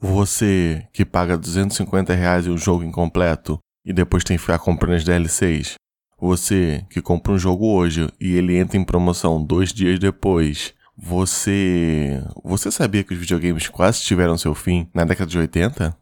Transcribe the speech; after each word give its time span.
Você 0.00 0.86
que 0.92 1.04
paga 1.04 1.36
250 1.36 2.14
reais 2.14 2.46
em 2.46 2.50
um 2.50 2.58
jogo 2.58 2.84
incompleto 2.84 3.58
e 3.84 3.92
depois 3.92 4.22
tem 4.22 4.36
que 4.36 4.40
ficar 4.40 4.58
comprando 4.58 4.94
as 4.94 5.04
DLCs. 5.04 5.74
Você 6.20 6.84
que 6.90 7.00
compra 7.00 7.32
um 7.32 7.38
jogo 7.38 7.66
hoje 7.66 8.08
e 8.20 8.36
ele 8.36 8.56
entra 8.56 8.76
em 8.76 8.84
promoção 8.84 9.42
dois 9.42 9.72
dias 9.72 9.98
depois. 9.98 10.74
Você. 10.96 12.22
Você 12.44 12.70
sabia 12.70 13.04
que 13.04 13.12
os 13.12 13.18
videogames 13.18 13.68
quase 13.68 14.02
tiveram 14.02 14.36
seu 14.36 14.54
fim 14.54 14.88
na 14.92 15.04
década 15.04 15.30
de 15.30 15.38
80? 15.38 15.96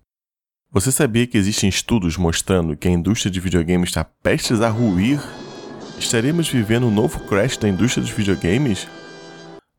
Você 0.73 0.93
sabia 0.93 1.27
que 1.27 1.39
existem 1.39 1.69
estudos 1.69 2.17
mostrando 2.17 2.77
que 2.77 2.89
a 2.89 2.91
indústria 2.91 3.31
de 3.31 3.41
videogames 3.41 3.91
está 3.91 4.05
prestes 4.05 4.61
a 4.61 4.69
ruir? 4.69 5.21
Estaremos 5.99 6.49
vivendo 6.49 6.87
um 6.87 6.91
novo 6.91 7.21
crash 7.21 7.57
da 7.57 7.69
indústria 7.69 8.03
dos 8.03 8.13
videogames? 8.13 8.87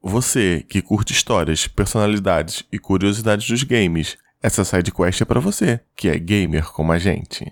Você 0.02 0.64
que 0.70 0.82
curte 0.82 1.11
histórias, 1.11 1.68
personalidades 1.68 2.64
e 2.71 2.77
curiosidades 2.77 3.47
dos 3.50 3.64
games, 3.64 4.16
essa 4.41 4.64
side 4.64 4.91
quest 4.91 5.21
é 5.21 5.25
para 5.25 5.39
você, 5.39 5.79
que 5.96 6.07
é 6.07 6.19
gamer 6.19 6.65
como 6.65 6.92
a 6.92 7.00
gente. 7.00 7.51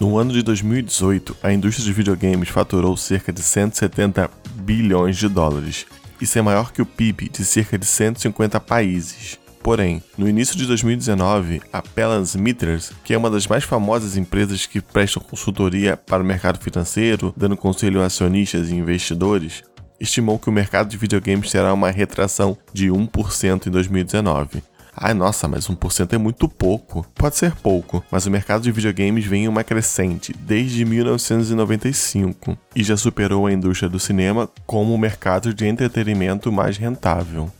No 0.00 0.16
ano 0.16 0.32
de 0.32 0.42
2018, 0.42 1.36
a 1.42 1.52
indústria 1.52 1.84
de 1.84 1.92
videogames 1.92 2.48
faturou 2.48 2.96
cerca 2.96 3.30
de 3.30 3.42
170 3.42 4.30
bilhões 4.54 5.18
de 5.18 5.28
dólares. 5.28 5.86
Isso 6.18 6.38
é 6.38 6.42
maior 6.42 6.72
que 6.72 6.80
o 6.80 6.86
PIB 6.86 7.28
de 7.28 7.44
cerca 7.44 7.78
de 7.78 7.86
150 7.86 8.58
países. 8.60 9.38
Porém, 9.66 10.00
no 10.16 10.28
início 10.28 10.56
de 10.56 10.64
2019, 10.64 11.60
a 11.72 11.82
Pelance 11.82 12.38
Meters, 12.38 12.92
que 13.02 13.12
é 13.12 13.18
uma 13.18 13.28
das 13.28 13.48
mais 13.48 13.64
famosas 13.64 14.16
empresas 14.16 14.64
que 14.64 14.80
prestam 14.80 15.20
consultoria 15.20 15.96
para 15.96 16.22
o 16.22 16.24
mercado 16.24 16.60
financeiro, 16.62 17.34
dando 17.36 17.56
conselho 17.56 18.00
a 18.00 18.06
acionistas 18.06 18.70
e 18.70 18.76
investidores, 18.76 19.64
estimou 19.98 20.38
que 20.38 20.48
o 20.48 20.52
mercado 20.52 20.88
de 20.88 20.96
videogames 20.96 21.50
terá 21.50 21.74
uma 21.74 21.90
retração 21.90 22.56
de 22.72 22.86
1% 22.90 23.66
em 23.66 23.70
2019. 23.70 24.62
Ai, 24.96 25.12
nossa, 25.12 25.48
mas 25.48 25.66
1% 25.66 26.12
é 26.12 26.16
muito 26.16 26.48
pouco. 26.48 27.04
Pode 27.12 27.36
ser 27.36 27.52
pouco, 27.56 28.04
mas 28.08 28.24
o 28.24 28.30
mercado 28.30 28.62
de 28.62 28.70
videogames 28.70 29.26
vem 29.26 29.46
em 29.46 29.48
uma 29.48 29.64
crescente 29.64 30.32
desde 30.32 30.84
1995 30.84 32.56
e 32.76 32.84
já 32.84 32.96
superou 32.96 33.48
a 33.48 33.52
indústria 33.52 33.88
do 33.88 33.98
cinema 33.98 34.48
como 34.64 34.94
o 34.94 34.98
mercado 34.98 35.52
de 35.52 35.66
entretenimento 35.66 36.52
mais 36.52 36.78
rentável. 36.78 37.50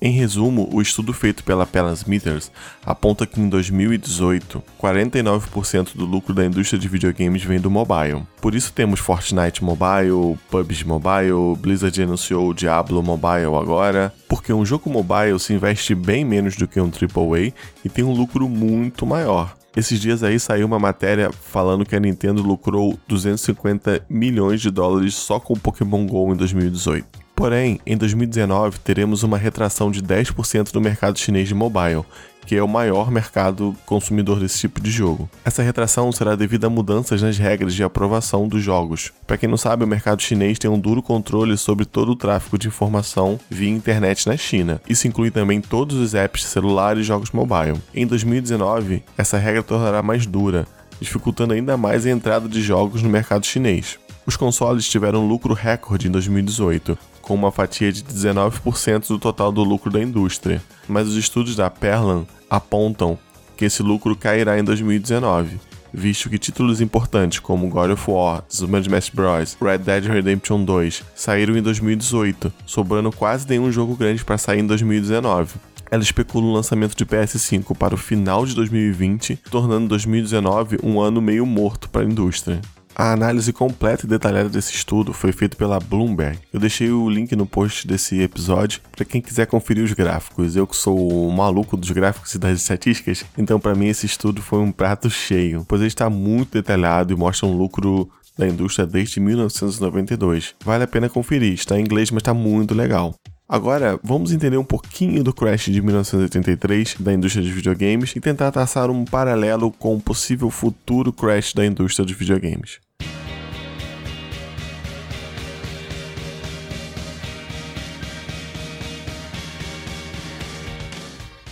Em 0.00 0.12
resumo, 0.12 0.68
o 0.72 0.80
estudo 0.80 1.12
feito 1.12 1.42
pela 1.42 1.66
Pelance 1.66 2.08
Meters 2.08 2.52
aponta 2.86 3.26
que 3.26 3.40
em 3.40 3.48
2018, 3.48 4.62
49% 4.80 5.96
do 5.96 6.04
lucro 6.04 6.32
da 6.32 6.44
indústria 6.44 6.78
de 6.78 6.86
videogames 6.86 7.42
vem 7.42 7.58
do 7.58 7.68
mobile. 7.68 8.22
Por 8.40 8.54
isso 8.54 8.72
temos 8.72 9.00
Fortnite 9.00 9.64
Mobile, 9.64 10.38
PUBG 10.50 10.84
Mobile, 10.84 11.56
Blizzard 11.58 12.00
anunciou 12.00 12.54
Diablo 12.54 13.02
Mobile 13.02 13.56
agora, 13.60 14.14
porque 14.28 14.52
um 14.52 14.64
jogo 14.64 14.88
mobile 14.88 15.40
se 15.40 15.52
investe 15.52 15.96
bem 15.96 16.24
menos 16.24 16.54
do 16.54 16.68
que 16.68 16.80
um 16.80 16.90
AAA 16.90 17.52
e 17.84 17.88
tem 17.88 18.04
um 18.04 18.12
lucro 18.12 18.48
muito 18.48 19.04
maior. 19.04 19.56
Esses 19.76 20.00
dias 20.00 20.22
aí 20.22 20.38
saiu 20.38 20.66
uma 20.66 20.78
matéria 20.78 21.30
falando 21.32 21.84
que 21.84 21.96
a 21.96 22.00
Nintendo 22.00 22.40
lucrou 22.40 22.98
250 23.08 24.06
milhões 24.08 24.60
de 24.60 24.70
dólares 24.70 25.14
só 25.14 25.40
com 25.40 25.54
Pokémon 25.54 26.06
GO 26.06 26.32
em 26.32 26.36
2018. 26.36 27.27
Porém, 27.38 27.78
em 27.86 27.96
2019 27.96 28.80
teremos 28.80 29.22
uma 29.22 29.38
retração 29.38 29.92
de 29.92 30.02
10% 30.02 30.72
do 30.72 30.80
mercado 30.80 31.20
chinês 31.20 31.46
de 31.46 31.54
mobile, 31.54 32.04
que 32.44 32.56
é 32.56 32.62
o 32.62 32.66
maior 32.66 33.12
mercado 33.12 33.76
consumidor 33.86 34.40
desse 34.40 34.58
tipo 34.58 34.80
de 34.80 34.90
jogo. 34.90 35.30
Essa 35.44 35.62
retração 35.62 36.10
será 36.10 36.34
devido 36.34 36.64
a 36.64 36.68
mudanças 36.68 37.22
nas 37.22 37.38
regras 37.38 37.76
de 37.76 37.84
aprovação 37.84 38.48
dos 38.48 38.60
jogos. 38.60 39.12
Para 39.24 39.36
quem 39.36 39.48
não 39.48 39.56
sabe, 39.56 39.84
o 39.84 39.86
mercado 39.86 40.20
chinês 40.20 40.58
tem 40.58 40.68
um 40.68 40.80
duro 40.80 41.00
controle 41.00 41.56
sobre 41.56 41.84
todo 41.84 42.10
o 42.10 42.16
tráfego 42.16 42.58
de 42.58 42.66
informação 42.66 43.38
via 43.48 43.70
internet 43.70 44.26
na 44.26 44.36
China. 44.36 44.82
Isso 44.88 45.06
inclui 45.06 45.30
também 45.30 45.60
todos 45.60 45.96
os 45.96 46.14
apps 46.14 46.40
de 46.40 46.48
celular 46.48 46.98
e 46.98 47.04
jogos 47.04 47.30
mobile. 47.30 47.80
Em 47.94 48.04
2019, 48.04 49.04
essa 49.16 49.38
regra 49.38 49.62
tornará 49.62 50.02
mais 50.02 50.26
dura, 50.26 50.66
dificultando 51.00 51.54
ainda 51.54 51.76
mais 51.76 52.04
a 52.04 52.10
entrada 52.10 52.48
de 52.48 52.60
jogos 52.60 53.00
no 53.00 53.08
mercado 53.08 53.46
chinês. 53.46 53.96
Os 54.28 54.36
consoles 54.36 54.86
tiveram 54.86 55.26
lucro 55.26 55.54
recorde 55.54 56.06
em 56.06 56.10
2018, 56.10 56.98
com 57.28 57.34
uma 57.34 57.52
fatia 57.52 57.92
de 57.92 58.02
19% 58.02 59.06
do 59.08 59.18
total 59.18 59.52
do 59.52 59.62
lucro 59.62 59.90
da 59.90 60.02
indústria, 60.02 60.62
mas 60.88 61.06
os 61.06 61.14
estudos 61.14 61.54
da 61.54 61.68
Perlan 61.68 62.24
apontam 62.48 63.18
que 63.54 63.66
esse 63.66 63.82
lucro 63.82 64.16
cairá 64.16 64.58
em 64.58 64.64
2019, 64.64 65.60
visto 65.92 66.30
que 66.30 66.38
títulos 66.38 66.80
importantes 66.80 67.38
como 67.38 67.68
God 67.68 67.90
of 67.90 68.10
War, 68.10 68.42
Super 68.48 68.80
Smash 68.80 69.10
Bros., 69.10 69.58
Red 69.60 69.78
Dead 69.78 70.04
Redemption 70.06 70.64
2 70.64 71.04
saíram 71.14 71.54
em 71.54 71.60
2018, 71.60 72.50
sobrando 72.64 73.12
quase 73.12 73.46
nenhum 73.46 73.70
jogo 73.70 73.94
grande 73.94 74.24
para 74.24 74.38
sair 74.38 74.60
em 74.60 74.66
2019. 74.66 75.56
Ela 75.90 76.02
especula 76.02 76.46
o 76.46 76.52
lançamento 76.52 76.96
de 76.96 77.04
PS5 77.04 77.76
para 77.76 77.94
o 77.94 77.98
final 77.98 78.46
de 78.46 78.54
2020, 78.54 79.36
tornando 79.50 79.88
2019 79.88 80.78
um 80.82 80.98
ano 80.98 81.20
meio 81.20 81.44
morto 81.44 81.90
para 81.90 82.02
a 82.02 82.06
indústria. 82.06 82.58
A 83.00 83.12
análise 83.12 83.52
completa 83.52 84.04
e 84.04 84.08
detalhada 84.08 84.48
desse 84.48 84.74
estudo 84.74 85.12
foi 85.12 85.30
feita 85.30 85.56
pela 85.56 85.78
Bloomberg. 85.78 86.36
Eu 86.52 86.58
deixei 86.58 86.90
o 86.90 87.08
link 87.08 87.36
no 87.36 87.46
post 87.46 87.86
desse 87.86 88.20
episódio 88.20 88.80
para 88.90 89.04
quem 89.04 89.20
quiser 89.20 89.46
conferir 89.46 89.84
os 89.84 89.92
gráficos. 89.92 90.56
Eu 90.56 90.66
que 90.66 90.74
sou 90.74 91.28
o 91.28 91.30
maluco 91.30 91.76
dos 91.76 91.92
gráficos 91.92 92.34
e 92.34 92.40
das 92.40 92.60
estatísticas, 92.60 93.24
então 93.38 93.60
para 93.60 93.76
mim 93.76 93.86
esse 93.86 94.04
estudo 94.04 94.42
foi 94.42 94.58
um 94.58 94.72
prato 94.72 95.08
cheio, 95.08 95.64
pois 95.68 95.80
ele 95.80 95.86
está 95.86 96.10
muito 96.10 96.54
detalhado 96.54 97.12
e 97.12 97.16
mostra 97.16 97.46
um 97.46 97.56
lucro 97.56 98.10
da 98.36 98.48
indústria 98.48 98.84
desde 98.84 99.20
1992. 99.20 100.56
Vale 100.64 100.82
a 100.82 100.88
pena 100.88 101.08
conferir, 101.08 101.52
está 101.52 101.78
em 101.78 101.82
inglês, 101.82 102.10
mas 102.10 102.22
está 102.22 102.34
muito 102.34 102.74
legal. 102.74 103.14
Agora, 103.48 103.98
vamos 104.02 104.32
entender 104.32 104.56
um 104.56 104.64
pouquinho 104.64 105.22
do 105.22 105.32
crash 105.32 105.66
de 105.66 105.80
1983 105.80 106.96
da 106.98 107.14
indústria 107.14 107.44
de 107.44 107.52
videogames 107.52 108.16
e 108.16 108.20
tentar 108.20 108.50
traçar 108.50 108.90
um 108.90 109.04
paralelo 109.04 109.70
com 109.70 109.94
o 109.94 110.00
possível 110.00 110.50
futuro 110.50 111.12
crash 111.12 111.54
da 111.54 111.64
indústria 111.64 112.04
de 112.04 112.12
videogames. 112.12 112.87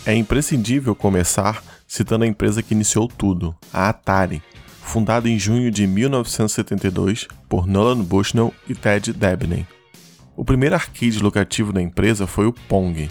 É 0.06 0.14
imprescindível 0.14 0.94
começar 0.94 1.60
citando 1.84 2.22
a 2.22 2.28
empresa 2.28 2.62
que 2.62 2.72
iniciou 2.72 3.08
tudo, 3.08 3.56
a 3.72 3.88
Atari, 3.88 4.40
fundada 4.80 5.28
em 5.28 5.36
junho 5.36 5.68
de 5.68 5.84
1972 5.84 7.26
por 7.48 7.66
Nolan 7.66 8.04
Bushnell 8.04 8.54
e 8.68 8.74
Ted 8.74 9.12
Dabney. 9.12 9.66
O 10.36 10.44
primeiro 10.44 10.76
arcade 10.76 11.18
lucrativo 11.18 11.72
da 11.72 11.82
empresa 11.82 12.24
foi 12.24 12.46
o 12.46 12.52
Pong, 12.52 13.10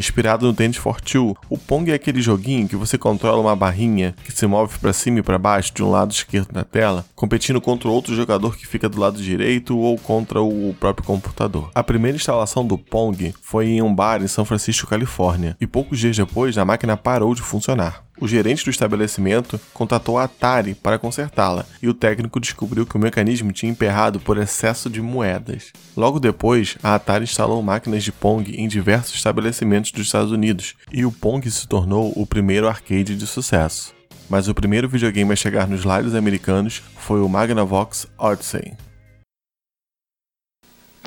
Inspirado 0.00 0.46
no 0.46 0.54
Tennis 0.54 0.78
for 0.78 0.98
Two, 0.98 1.36
o 1.50 1.58
Pong 1.58 1.90
é 1.90 1.94
aquele 1.94 2.22
joguinho 2.22 2.66
que 2.66 2.74
você 2.74 2.96
controla 2.96 3.38
uma 3.38 3.54
barrinha 3.54 4.14
que 4.24 4.32
se 4.32 4.46
move 4.46 4.78
para 4.78 4.94
cima 4.94 5.18
e 5.18 5.22
para 5.22 5.36
baixo 5.36 5.74
de 5.74 5.82
um 5.82 5.90
lado 5.90 6.10
esquerdo 6.10 6.50
da 6.50 6.64
tela, 6.64 7.04
competindo 7.14 7.60
contra 7.60 7.86
outro 7.86 8.16
jogador 8.16 8.56
que 8.56 8.66
fica 8.66 8.88
do 8.88 8.98
lado 8.98 9.20
direito 9.20 9.76
ou 9.76 9.98
contra 9.98 10.40
o 10.40 10.74
próprio 10.80 11.06
computador. 11.06 11.70
A 11.74 11.82
primeira 11.82 12.16
instalação 12.16 12.66
do 12.66 12.78
Pong 12.78 13.34
foi 13.42 13.66
em 13.68 13.82
um 13.82 13.94
bar 13.94 14.22
em 14.22 14.26
São 14.26 14.46
Francisco, 14.46 14.88
Califórnia, 14.88 15.54
e 15.60 15.66
poucos 15.66 15.98
dias 15.98 16.16
depois 16.16 16.56
a 16.56 16.64
máquina 16.64 16.96
parou 16.96 17.34
de 17.34 17.42
funcionar. 17.42 18.02
O 18.20 18.28
gerente 18.28 18.64
do 18.64 18.70
estabelecimento 18.70 19.58
contatou 19.72 20.18
a 20.18 20.24
Atari 20.24 20.74
para 20.74 20.98
consertá-la 20.98 21.64
e 21.80 21.88
o 21.88 21.94
técnico 21.94 22.38
descobriu 22.38 22.84
que 22.84 22.94
o 22.94 23.00
mecanismo 23.00 23.50
tinha 23.50 23.72
emperrado 23.72 24.20
por 24.20 24.36
excesso 24.36 24.90
de 24.90 25.00
moedas. 25.00 25.72
Logo 25.96 26.20
depois, 26.20 26.76
a 26.82 26.94
Atari 26.94 27.24
instalou 27.24 27.62
máquinas 27.62 28.04
de 28.04 28.12
Pong 28.12 28.54
em 28.54 28.68
diversos 28.68 29.14
estabelecimentos 29.14 29.90
dos 29.90 30.06
Estados 30.06 30.32
Unidos 30.32 30.74
e 30.92 31.06
o 31.06 31.10
Pong 31.10 31.50
se 31.50 31.66
tornou 31.66 32.12
o 32.14 32.26
primeiro 32.26 32.68
arcade 32.68 33.16
de 33.16 33.26
sucesso. 33.26 33.94
Mas 34.28 34.48
o 34.48 34.54
primeiro 34.54 34.86
videogame 34.86 35.32
a 35.32 35.36
chegar 35.36 35.66
nos 35.66 35.84
lares 35.84 36.14
americanos 36.14 36.82
foi 36.98 37.22
o 37.22 37.28
Magnavox 37.28 38.06
Odyssey. 38.18 38.74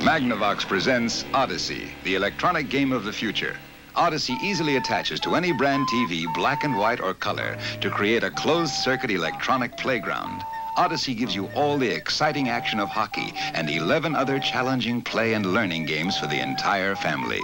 Magnavox 0.02 0.66
presents 0.66 1.26
Odyssey, 1.32 1.88
the 2.04 2.16
electronic 2.16 2.68
game 2.70 2.92
of 2.92 3.06
the 3.06 3.14
future. 3.14 3.56
Odyssey 3.96 4.38
easily 4.42 4.78
attaches 4.78 5.20
to 5.20 5.36
any 5.36 5.52
brand 5.52 5.88
TV, 5.88 6.32
black 6.34 6.64
and 6.64 6.76
white 6.76 7.00
or 7.00 7.14
color, 7.14 7.58
to 7.80 7.90
create 7.92 8.24
a 8.24 8.32
closed-circuit 8.32 9.12
electronic 9.12 9.78
playground. 9.78 10.44
Odyssey 10.76 11.14
gives 11.14 11.36
you 11.36 11.46
all 11.56 11.78
the 11.78 11.94
exciting 11.94 12.50
action 12.50 12.80
of 12.80 12.90
hockey 12.90 13.34
and 13.54 13.70
11 13.70 14.16
other 14.16 14.40
challenging 14.40 15.02
play 15.02 15.34
and 15.34 15.54
learning 15.54 15.86
games 15.86 16.18
for 16.18 16.26
the 16.26 16.42
entire 16.42 16.96
family. 16.96 17.42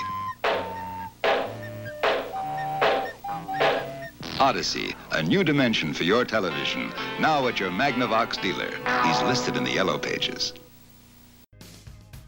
Odyssey, 4.39 4.95
a 5.11 5.21
new 5.21 5.43
dimension 5.43 5.93
for 5.93 6.03
your 6.03 6.25
television, 6.25 6.91
now 7.19 7.47
at 7.47 7.59
your 7.59 7.69
Magnavox 7.69 8.41
dealer. 8.41 8.71
He's 9.05 9.21
listed 9.21 9.55
in 9.55 9.63
the 9.63 9.71
yellow 9.71 9.99
pages. 9.99 10.53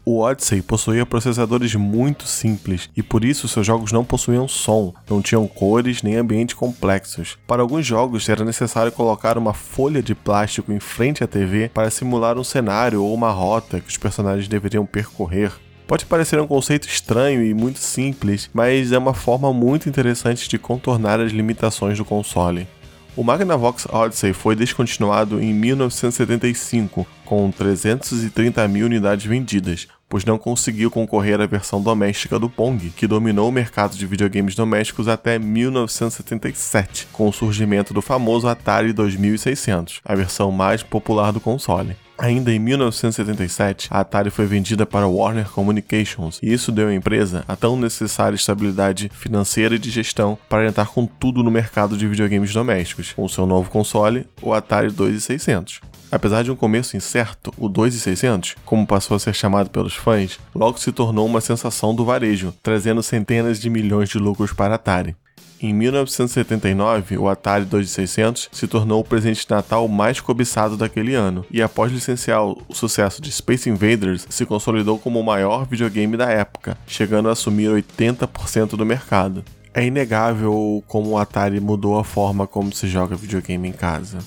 O 0.04 0.18
Odyssey 0.18 0.60
possuía 0.60 1.06
processadores 1.06 1.76
muito 1.76 2.26
simples 2.26 2.90
e 2.96 3.04
por 3.04 3.24
isso 3.24 3.46
seus 3.46 3.64
jogos 3.64 3.92
não 3.92 4.04
possuíam 4.04 4.48
som, 4.48 4.92
não 5.08 5.22
tinham 5.22 5.46
cores 5.46 6.02
nem 6.02 6.16
ambientes 6.16 6.56
complexos. 6.56 7.38
Para 7.46 7.62
alguns 7.62 7.86
jogos 7.86 8.28
era 8.28 8.44
necessário 8.44 8.90
colocar 8.90 9.38
uma 9.38 9.54
folha 9.54 10.02
de 10.02 10.12
plástico 10.12 10.72
em 10.72 10.80
frente 10.80 11.22
à 11.22 11.28
TV 11.28 11.70
para 11.72 11.88
simular 11.88 12.36
um 12.36 12.42
cenário 12.42 13.00
ou 13.00 13.14
uma 13.14 13.30
rota 13.30 13.78
que 13.78 13.88
os 13.88 13.96
personagens 13.96 14.48
deveriam 14.48 14.84
percorrer. 14.84 15.52
Pode 15.86 16.04
parecer 16.06 16.40
um 16.40 16.48
conceito 16.48 16.88
estranho 16.88 17.44
e 17.44 17.54
muito 17.54 17.78
simples, 17.78 18.50
mas 18.52 18.90
é 18.90 18.98
uma 18.98 19.14
forma 19.14 19.52
muito 19.52 19.88
interessante 19.88 20.48
de 20.48 20.58
contornar 20.58 21.20
as 21.20 21.30
limitações 21.30 21.98
do 21.98 22.04
console. 22.04 22.66
O 23.14 23.22
Magnavox 23.22 23.86
Odyssey 23.92 24.32
foi 24.32 24.56
descontinuado 24.56 25.38
em 25.38 25.52
1975, 25.52 27.06
com 27.26 27.50
330 27.50 28.66
mil 28.68 28.86
unidades 28.86 29.26
vendidas, 29.26 29.86
pois 30.12 30.26
não 30.26 30.36
conseguiu 30.36 30.90
concorrer 30.90 31.40
à 31.40 31.46
versão 31.46 31.80
doméstica 31.80 32.38
do 32.38 32.50
Pong, 32.50 32.90
que 32.90 33.06
dominou 33.06 33.48
o 33.48 33.52
mercado 33.52 33.96
de 33.96 34.06
videogames 34.06 34.54
domésticos 34.54 35.08
até 35.08 35.38
1977, 35.38 37.08
com 37.10 37.28
o 37.28 37.32
surgimento 37.32 37.94
do 37.94 38.02
famoso 38.02 38.46
Atari 38.46 38.92
2600, 38.92 40.02
a 40.04 40.14
versão 40.14 40.52
mais 40.52 40.82
popular 40.82 41.32
do 41.32 41.40
console. 41.40 41.96
Ainda 42.18 42.52
em 42.52 42.58
1977, 42.58 43.88
a 43.90 44.00
Atari 44.00 44.28
foi 44.28 44.44
vendida 44.44 44.84
para 44.84 45.08
Warner 45.08 45.48
Communications, 45.48 46.38
e 46.42 46.52
isso 46.52 46.70
deu 46.70 46.88
à 46.88 46.94
empresa 46.94 47.42
a 47.48 47.56
tão 47.56 47.74
necessária 47.74 48.36
estabilidade 48.36 49.10
financeira 49.14 49.76
e 49.76 49.78
de 49.78 49.90
gestão 49.90 50.38
para 50.46 50.66
entrar 50.66 50.88
com 50.88 51.06
tudo 51.06 51.42
no 51.42 51.50
mercado 51.50 51.96
de 51.96 52.06
videogames 52.06 52.52
domésticos, 52.52 53.14
com 53.14 53.26
seu 53.26 53.46
novo 53.46 53.70
console, 53.70 54.26
o 54.42 54.52
Atari 54.52 54.90
2600. 54.90 55.80
Apesar 56.12 56.44
de 56.44 56.52
um 56.52 56.56
começo 56.56 56.94
incerto, 56.94 57.54
o 57.56 57.70
2600, 57.70 58.56
como 58.66 58.86
passou 58.86 59.16
a 59.16 59.18
ser 59.18 59.34
chamado 59.34 59.70
pelos 59.70 59.94
fãs, 59.94 60.38
logo 60.54 60.78
se 60.78 60.92
tornou 60.92 61.24
uma 61.24 61.40
sensação 61.40 61.94
do 61.94 62.04
varejo, 62.04 62.52
trazendo 62.62 63.02
centenas 63.02 63.58
de 63.58 63.70
milhões 63.70 64.10
de 64.10 64.18
lucros 64.18 64.52
para 64.52 64.74
a 64.74 64.76
Atari. 64.76 65.16
Em 65.58 65.72
1979, 65.72 67.16
o 67.16 67.30
Atari 67.30 67.64
2600 67.64 68.50
se 68.52 68.66
tornou 68.66 69.00
o 69.00 69.04
presente 69.04 69.46
de 69.46 69.54
Natal 69.54 69.88
mais 69.88 70.20
cobiçado 70.20 70.76
daquele 70.76 71.14
ano, 71.14 71.46
e 71.50 71.62
após 71.62 71.90
licenciar 71.90 72.44
o 72.44 72.62
sucesso 72.74 73.22
de 73.22 73.32
Space 73.32 73.70
Invaders, 73.70 74.26
se 74.28 74.44
consolidou 74.44 74.98
como 74.98 75.18
o 75.18 75.24
maior 75.24 75.66
videogame 75.66 76.18
da 76.18 76.28
época, 76.28 76.76
chegando 76.86 77.30
a 77.30 77.32
assumir 77.32 77.70
80% 77.70 78.76
do 78.76 78.84
mercado. 78.84 79.42
É 79.72 79.82
inegável 79.82 80.84
como 80.86 81.12
o 81.12 81.16
Atari 81.16 81.58
mudou 81.58 81.98
a 81.98 82.04
forma 82.04 82.46
como 82.46 82.70
se 82.70 82.86
joga 82.86 83.16
videogame 83.16 83.66
em 83.66 83.72
casa. 83.72 84.18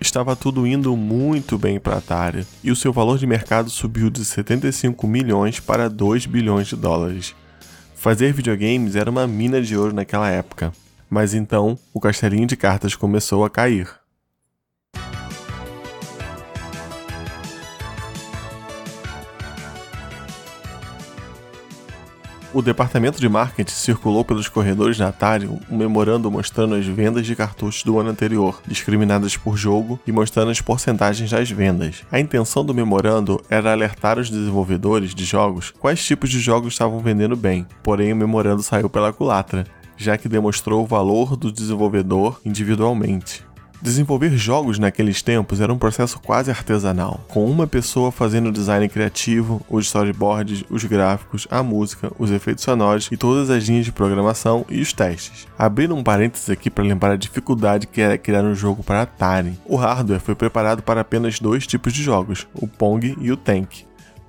Estava 0.00 0.36
tudo 0.36 0.66
indo 0.66 0.96
muito 0.96 1.58
bem 1.58 1.80
para 1.80 1.94
a 1.94 1.98
Atari, 1.98 2.46
e 2.62 2.70
o 2.70 2.76
seu 2.76 2.92
valor 2.92 3.18
de 3.18 3.26
mercado 3.26 3.68
subiu 3.68 4.08
de 4.08 4.24
75 4.24 5.06
milhões 5.06 5.60
para 5.60 5.88
2 5.88 6.26
bilhões 6.26 6.68
de 6.68 6.76
dólares, 6.76 7.34
Fazer 7.98 8.32
videogames 8.32 8.94
era 8.94 9.10
uma 9.10 9.26
mina 9.26 9.60
de 9.60 9.76
ouro 9.76 9.92
naquela 9.92 10.30
época, 10.30 10.72
mas 11.10 11.34
então 11.34 11.76
o 11.92 11.98
castelinho 11.98 12.46
de 12.46 12.56
cartas 12.56 12.94
começou 12.94 13.44
a 13.44 13.50
cair. 13.50 13.90
O 22.58 22.62
departamento 22.62 23.20
de 23.20 23.28
marketing 23.28 23.72
circulou 23.72 24.24
pelos 24.24 24.48
corredores 24.48 24.98
da 24.98 25.10
Atari 25.10 25.46
um 25.46 25.76
memorando 25.76 26.28
mostrando 26.28 26.74
as 26.74 26.84
vendas 26.84 27.24
de 27.24 27.36
cartuchos 27.36 27.84
do 27.84 28.00
ano 28.00 28.10
anterior, 28.10 28.60
discriminadas 28.66 29.36
por 29.36 29.56
jogo 29.56 30.00
e 30.04 30.10
mostrando 30.10 30.50
as 30.50 30.60
porcentagens 30.60 31.30
das 31.30 31.48
vendas. 31.48 32.02
A 32.10 32.18
intenção 32.18 32.64
do 32.64 32.74
memorando 32.74 33.40
era 33.48 33.70
alertar 33.70 34.18
os 34.18 34.28
desenvolvedores 34.28 35.14
de 35.14 35.24
jogos 35.24 35.70
quais 35.78 36.04
tipos 36.04 36.30
de 36.30 36.40
jogos 36.40 36.72
estavam 36.74 36.98
vendendo 36.98 37.36
bem, 37.36 37.64
porém 37.80 38.12
o 38.12 38.16
memorando 38.16 38.60
saiu 38.60 38.90
pela 38.90 39.12
culatra, 39.12 39.64
já 39.96 40.18
que 40.18 40.28
demonstrou 40.28 40.82
o 40.82 40.86
valor 40.86 41.36
do 41.36 41.52
desenvolvedor 41.52 42.40
individualmente. 42.44 43.46
Desenvolver 43.80 44.36
jogos 44.36 44.76
naqueles 44.78 45.22
tempos 45.22 45.60
era 45.60 45.72
um 45.72 45.78
processo 45.78 46.18
quase 46.18 46.50
artesanal, 46.50 47.24
com 47.28 47.48
uma 47.48 47.66
pessoa 47.66 48.10
fazendo 48.10 48.48
o 48.48 48.52
design 48.52 48.88
criativo, 48.88 49.64
os 49.68 49.86
storyboards, 49.86 50.64
os 50.68 50.84
gráficos, 50.84 51.46
a 51.48 51.62
música, 51.62 52.10
os 52.18 52.30
efeitos 52.32 52.64
sonoros 52.64 53.08
e 53.12 53.16
todas 53.16 53.50
as 53.50 53.64
linhas 53.64 53.84
de 53.84 53.92
programação 53.92 54.66
e 54.68 54.80
os 54.80 54.92
testes. 54.92 55.46
Abrindo 55.56 55.94
um 55.94 56.02
parênteses 56.02 56.50
aqui 56.50 56.68
para 56.68 56.84
lembrar 56.84 57.12
a 57.12 57.16
dificuldade 57.16 57.86
que 57.86 58.00
era 58.00 58.18
criar 58.18 58.42
um 58.42 58.54
jogo 58.54 58.82
para 58.82 59.02
Atari. 59.02 59.58
O 59.64 59.76
hardware 59.76 60.20
foi 60.20 60.34
preparado 60.34 60.82
para 60.82 61.02
apenas 61.02 61.38
dois 61.38 61.66
tipos 61.66 61.92
de 61.92 62.02
jogos, 62.02 62.48
o 62.54 62.66
Pong 62.66 63.16
e 63.20 63.30
o 63.30 63.36
Tank. 63.36 63.87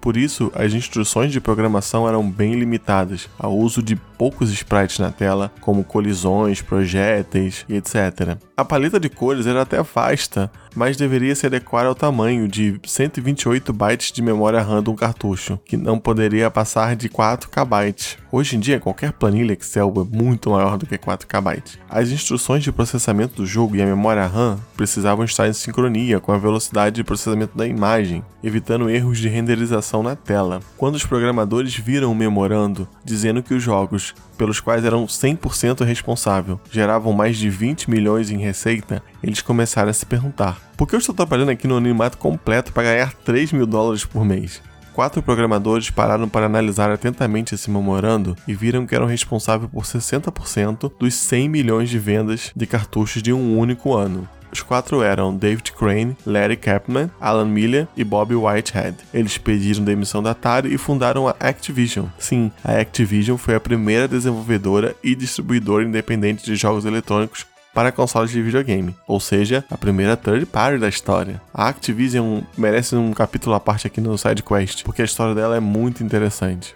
Por 0.10 0.18
isso, 0.18 0.52
as 0.56 0.74
instruções 0.74 1.32
de 1.32 1.40
programação 1.40 2.08
eram 2.08 2.28
bem 2.28 2.56
limitadas 2.56 3.30
ao 3.38 3.56
uso 3.56 3.80
de 3.80 3.96
poucos 3.96 4.50
sprites 4.50 4.98
na 4.98 5.12
tela, 5.12 5.52
como 5.62 5.84
colisões, 5.84 6.64
projéteis 6.64 7.64
e 7.70 7.76
etc. 7.76 8.36
A 8.58 8.66
paleta 8.66 9.00
de 9.00 9.08
cores 9.08 9.46
era 9.46 9.62
até 9.62 9.82
vasta, 9.82 10.52
mas 10.76 10.98
deveria 10.98 11.34
se 11.34 11.46
adequar 11.46 11.86
ao 11.86 11.96
tamanho 11.96 12.46
de 12.46 12.78
128 12.86 13.72
bytes 13.72 14.12
de 14.12 14.22
memória 14.22 14.62
RAM 14.62 14.84
de 14.84 14.90
um 14.90 14.96
cartucho, 14.96 15.58
que 15.64 15.78
não 15.78 15.98
poderia 15.98 16.52
passar 16.52 16.96
de 16.96 17.08
4 17.08 17.50
KB. 17.50 17.96
Hoje 18.30 18.58
em 18.58 18.60
dia, 18.60 18.80
qualquer 18.80 19.14
planilha 19.14 19.54
Excel 19.54 19.94
é 19.96 20.18
muito 20.18 20.50
maior 20.50 20.78
do 20.78 20.86
que 20.86 20.98
4 20.98 21.26
KB. 21.26 21.64
As 21.90 22.10
instruções 22.10 22.62
de 22.62 22.72
processamento 22.74 23.38
do 23.38 23.46
jogo 23.46 23.78
e 23.78 23.82
a 23.82 23.86
memória 23.86 24.28
RAM 24.28 24.60
precisavam 24.76 25.24
estar 25.24 25.48
em 25.48 25.54
sincronia 25.54 26.20
com 26.20 26.34
a 26.34 26.38
velocidade 26.38 26.98
de 26.98 27.04
processamento 27.06 27.58
da 27.58 27.66
imagem, 27.66 28.24
evitando 28.44 28.90
erros 28.90 29.20
de 29.20 29.30
renderização 29.30 29.99
na 30.04 30.16
tela. 30.16 30.60
Quando 30.78 30.96
os 30.96 31.06
programadores 31.06 31.76
viram 31.76 32.12
o 32.12 32.16
memorando 32.16 32.88
dizendo 33.04 33.44
que 33.44 33.54
os 33.54 33.64
jogos 33.64 34.14
pelos 34.38 34.60
quais 34.60 34.86
eram 34.86 35.06
100% 35.06 35.84
responsável, 35.84 36.60
geravam 36.72 37.12
mais 37.12 37.38
de 37.38 37.50
20 37.50 37.90
milhões 37.90 38.32
em 38.32 38.38
receita, 38.38 39.04
eles 39.22 39.42
começaram 39.42 39.90
a 39.90 39.94
se 39.94 40.06
perguntar: 40.06 40.60
por 40.78 40.88
que 40.88 40.96
eu 40.96 41.00
estou 41.00 41.14
trabalhando 41.14 41.50
aqui 41.50 41.68
no 41.68 41.78
animato 41.78 42.18
completo 42.18 42.72
para 42.72 42.84
ganhar 42.84 43.14
3 43.14 43.52
mil 43.52 43.66
dólares 43.66 44.06
por 44.06 44.24
mês? 44.24 44.62
Quatro 44.94 45.22
programadores 45.22 45.90
pararam 45.90 46.28
para 46.28 46.48
analisar 46.48 46.92
atentamente 46.92 47.56
esse 47.56 47.72
memorando 47.72 48.36
e 48.48 48.54
viram 48.54 48.86
que 48.86 48.94
eram 48.94 49.06
responsáveis 49.06 49.72
por 49.72 49.84
60% 49.84 50.92
dos 51.00 51.14
100 51.14 51.48
milhões 51.48 51.90
de 51.90 51.98
vendas 51.98 52.52
de 52.54 52.66
cartuchos 52.66 53.24
de 53.24 53.32
um 53.32 53.58
único 53.58 53.96
ano. 53.96 54.28
Os 54.52 54.62
quatro 54.62 55.02
eram 55.02 55.36
David 55.36 55.72
Crane, 55.74 56.18
Larry 56.26 56.58
Kaplan, 56.58 57.10
Alan 57.20 57.46
Miller 57.46 57.88
e 57.96 58.04
Bob 58.04 58.34
Whitehead. 58.34 58.98
Eles 59.14 59.38
pediram 59.38 59.84
demissão 59.84 60.24
da 60.24 60.32
Atari 60.32 60.74
e 60.74 60.78
fundaram 60.78 61.28
a 61.28 61.36
Activision. 61.40 62.08
Sim, 62.18 62.52
a 62.64 62.74
Activision 62.80 63.38
foi 63.38 63.56
a 63.56 63.60
primeira 63.60 64.08
desenvolvedora 64.08 64.96
e 65.04 65.16
distribuidora 65.16 65.84
independente 65.84 66.44
de 66.44 66.56
jogos 66.56 66.86
eletrônicos 66.86 67.46
para 67.74 67.92
consoles 67.92 68.32
de 68.32 68.42
videogame, 68.42 68.96
ou 69.08 69.20
seja, 69.20 69.64
a 69.70 69.78
primeira 69.78 70.18
third 70.18 70.46
party 70.48 70.80
da 70.80 70.90
história. 70.90 71.40
A 71.54 71.68
Activision 71.68 72.42
merece 72.58 72.96
um 72.96 73.14
capítulo 73.14 73.56
à 73.56 73.60
parte 73.60 73.86
aqui 73.86 74.02
no 74.02 74.18
SideQuest, 74.18 74.84
porque 74.84 75.04
a 75.04 75.06
história 75.06 75.36
dela 75.36 75.56
é 75.56 75.60
muito 75.60 76.04
interessante. 76.04 76.76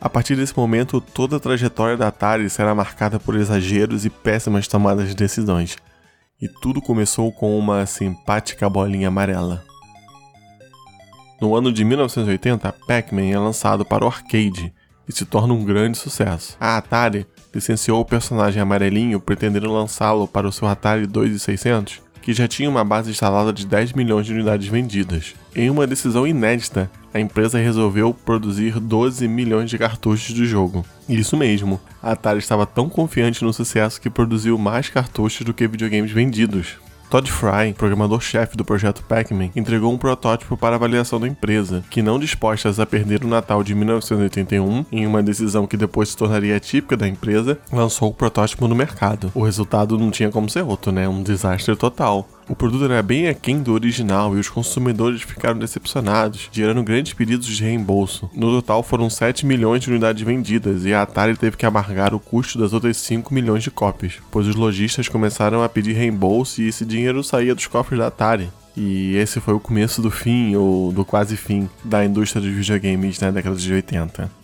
A 0.00 0.08
partir 0.08 0.36
desse 0.36 0.56
momento, 0.56 1.00
toda 1.00 1.36
a 1.36 1.40
trajetória 1.40 1.96
da 1.96 2.08
Atari 2.08 2.48
será 2.50 2.74
marcada 2.74 3.18
por 3.18 3.36
exageros 3.36 4.04
e 4.04 4.10
péssimas 4.10 4.66
tomadas 4.68 5.08
de 5.08 5.14
decisões. 5.14 5.76
E 6.40 6.48
tudo 6.48 6.82
começou 6.82 7.30
com 7.32 7.58
uma 7.58 7.86
simpática 7.86 8.68
bolinha 8.68 9.08
amarela. 9.08 9.64
No 11.40 11.54
ano 11.54 11.72
de 11.72 11.84
1980, 11.84 12.72
Pac-Man 12.86 13.30
é 13.30 13.38
lançado 13.38 13.84
para 13.84 14.04
o 14.04 14.08
arcade 14.08 14.72
e 15.08 15.12
se 15.12 15.24
torna 15.24 15.54
um 15.54 15.64
grande 15.64 15.96
sucesso. 15.96 16.56
A 16.58 16.76
Atari 16.76 17.26
licenciou 17.54 18.00
o 18.00 18.04
personagem 18.04 18.60
amarelinho 18.60 19.20
pretendendo 19.20 19.72
lançá-lo 19.72 20.26
para 20.26 20.48
o 20.48 20.52
seu 20.52 20.66
Atari 20.66 21.06
2600, 21.06 22.02
que 22.24 22.32
já 22.32 22.48
tinha 22.48 22.70
uma 22.70 22.82
base 22.82 23.10
instalada 23.10 23.52
de 23.52 23.66
10 23.66 23.92
milhões 23.92 24.24
de 24.24 24.32
unidades 24.32 24.66
vendidas. 24.66 25.34
Em 25.54 25.68
uma 25.68 25.86
decisão 25.86 26.26
inédita, 26.26 26.90
a 27.12 27.20
empresa 27.20 27.58
resolveu 27.58 28.14
produzir 28.14 28.80
12 28.80 29.28
milhões 29.28 29.68
de 29.68 29.76
cartuchos 29.76 30.34
do 30.34 30.46
jogo. 30.46 30.86
Isso 31.06 31.36
mesmo, 31.36 31.78
a 32.02 32.12
Atari 32.12 32.38
estava 32.38 32.64
tão 32.64 32.88
confiante 32.88 33.44
no 33.44 33.52
sucesso 33.52 34.00
que 34.00 34.08
produziu 34.08 34.56
mais 34.56 34.88
cartuchos 34.88 35.44
do 35.44 35.52
que 35.52 35.68
videogames 35.68 36.12
vendidos. 36.12 36.78
Todd 37.14 37.30
Fry, 37.30 37.72
programador-chefe 37.78 38.56
do 38.56 38.64
projeto 38.64 39.04
Pac-Man, 39.04 39.50
entregou 39.54 39.92
um 39.92 39.96
protótipo 39.96 40.56
para 40.56 40.74
avaliação 40.74 41.20
da 41.20 41.28
empresa, 41.28 41.84
que 41.88 42.02
não 42.02 42.18
dispostas 42.18 42.80
a 42.80 42.86
perder 42.86 43.22
o 43.22 43.28
Natal 43.28 43.62
de 43.62 43.72
1981, 43.72 44.84
em 44.90 45.06
uma 45.06 45.22
decisão 45.22 45.64
que 45.64 45.76
depois 45.76 46.08
se 46.08 46.16
tornaria 46.16 46.58
típica 46.58 46.96
da 46.96 47.06
empresa, 47.06 47.56
lançou 47.72 48.08
o 48.08 48.12
protótipo 48.12 48.66
no 48.66 48.74
mercado. 48.74 49.30
O 49.32 49.44
resultado 49.44 49.96
não 49.96 50.10
tinha 50.10 50.28
como 50.28 50.50
ser 50.50 50.62
outro, 50.62 50.90
né? 50.90 51.08
Um 51.08 51.22
desastre 51.22 51.76
total. 51.76 52.26
O 52.48 52.54
produto 52.54 52.84
era 52.84 53.02
bem 53.02 53.28
aquém 53.28 53.62
do 53.62 53.72
original 53.72 54.36
e 54.36 54.40
os 54.40 54.48
consumidores 54.48 55.22
ficaram 55.22 55.58
decepcionados, 55.58 56.50
gerando 56.52 56.82
grandes 56.82 57.14
pedidos 57.14 57.46
de 57.46 57.62
reembolso. 57.62 58.30
No 58.34 58.50
total 58.50 58.82
foram 58.82 59.08
7 59.08 59.46
milhões 59.46 59.82
de 59.82 59.90
unidades 59.90 60.22
vendidas 60.22 60.84
e 60.84 60.92
a 60.92 61.02
Atari 61.02 61.36
teve 61.36 61.56
que 61.56 61.64
amargar 61.64 62.14
o 62.14 62.20
custo 62.20 62.58
das 62.58 62.74
outras 62.74 62.98
5 62.98 63.32
milhões 63.32 63.62
de 63.62 63.70
cópias, 63.70 64.14
pois 64.30 64.46
os 64.46 64.54
lojistas 64.54 65.08
começaram 65.08 65.62
a 65.62 65.68
pedir 65.68 65.94
reembolso 65.94 66.60
e 66.60 66.68
esse 66.68 66.84
dinheiro 66.84 67.24
saía 67.24 67.54
dos 67.54 67.66
cofres 67.66 67.98
da 67.98 68.08
Atari. 68.08 68.50
E 68.76 69.16
esse 69.16 69.40
foi 69.40 69.54
o 69.54 69.60
começo 69.60 70.02
do 70.02 70.10
fim, 70.10 70.56
ou 70.56 70.92
do 70.92 71.04
quase 71.04 71.36
fim, 71.36 71.68
da 71.84 72.04
indústria 72.04 72.42
dos 72.42 72.50
videogames 72.50 73.20
na 73.20 73.30
década 73.30 73.56
de 73.56 73.72
80. 73.72 74.43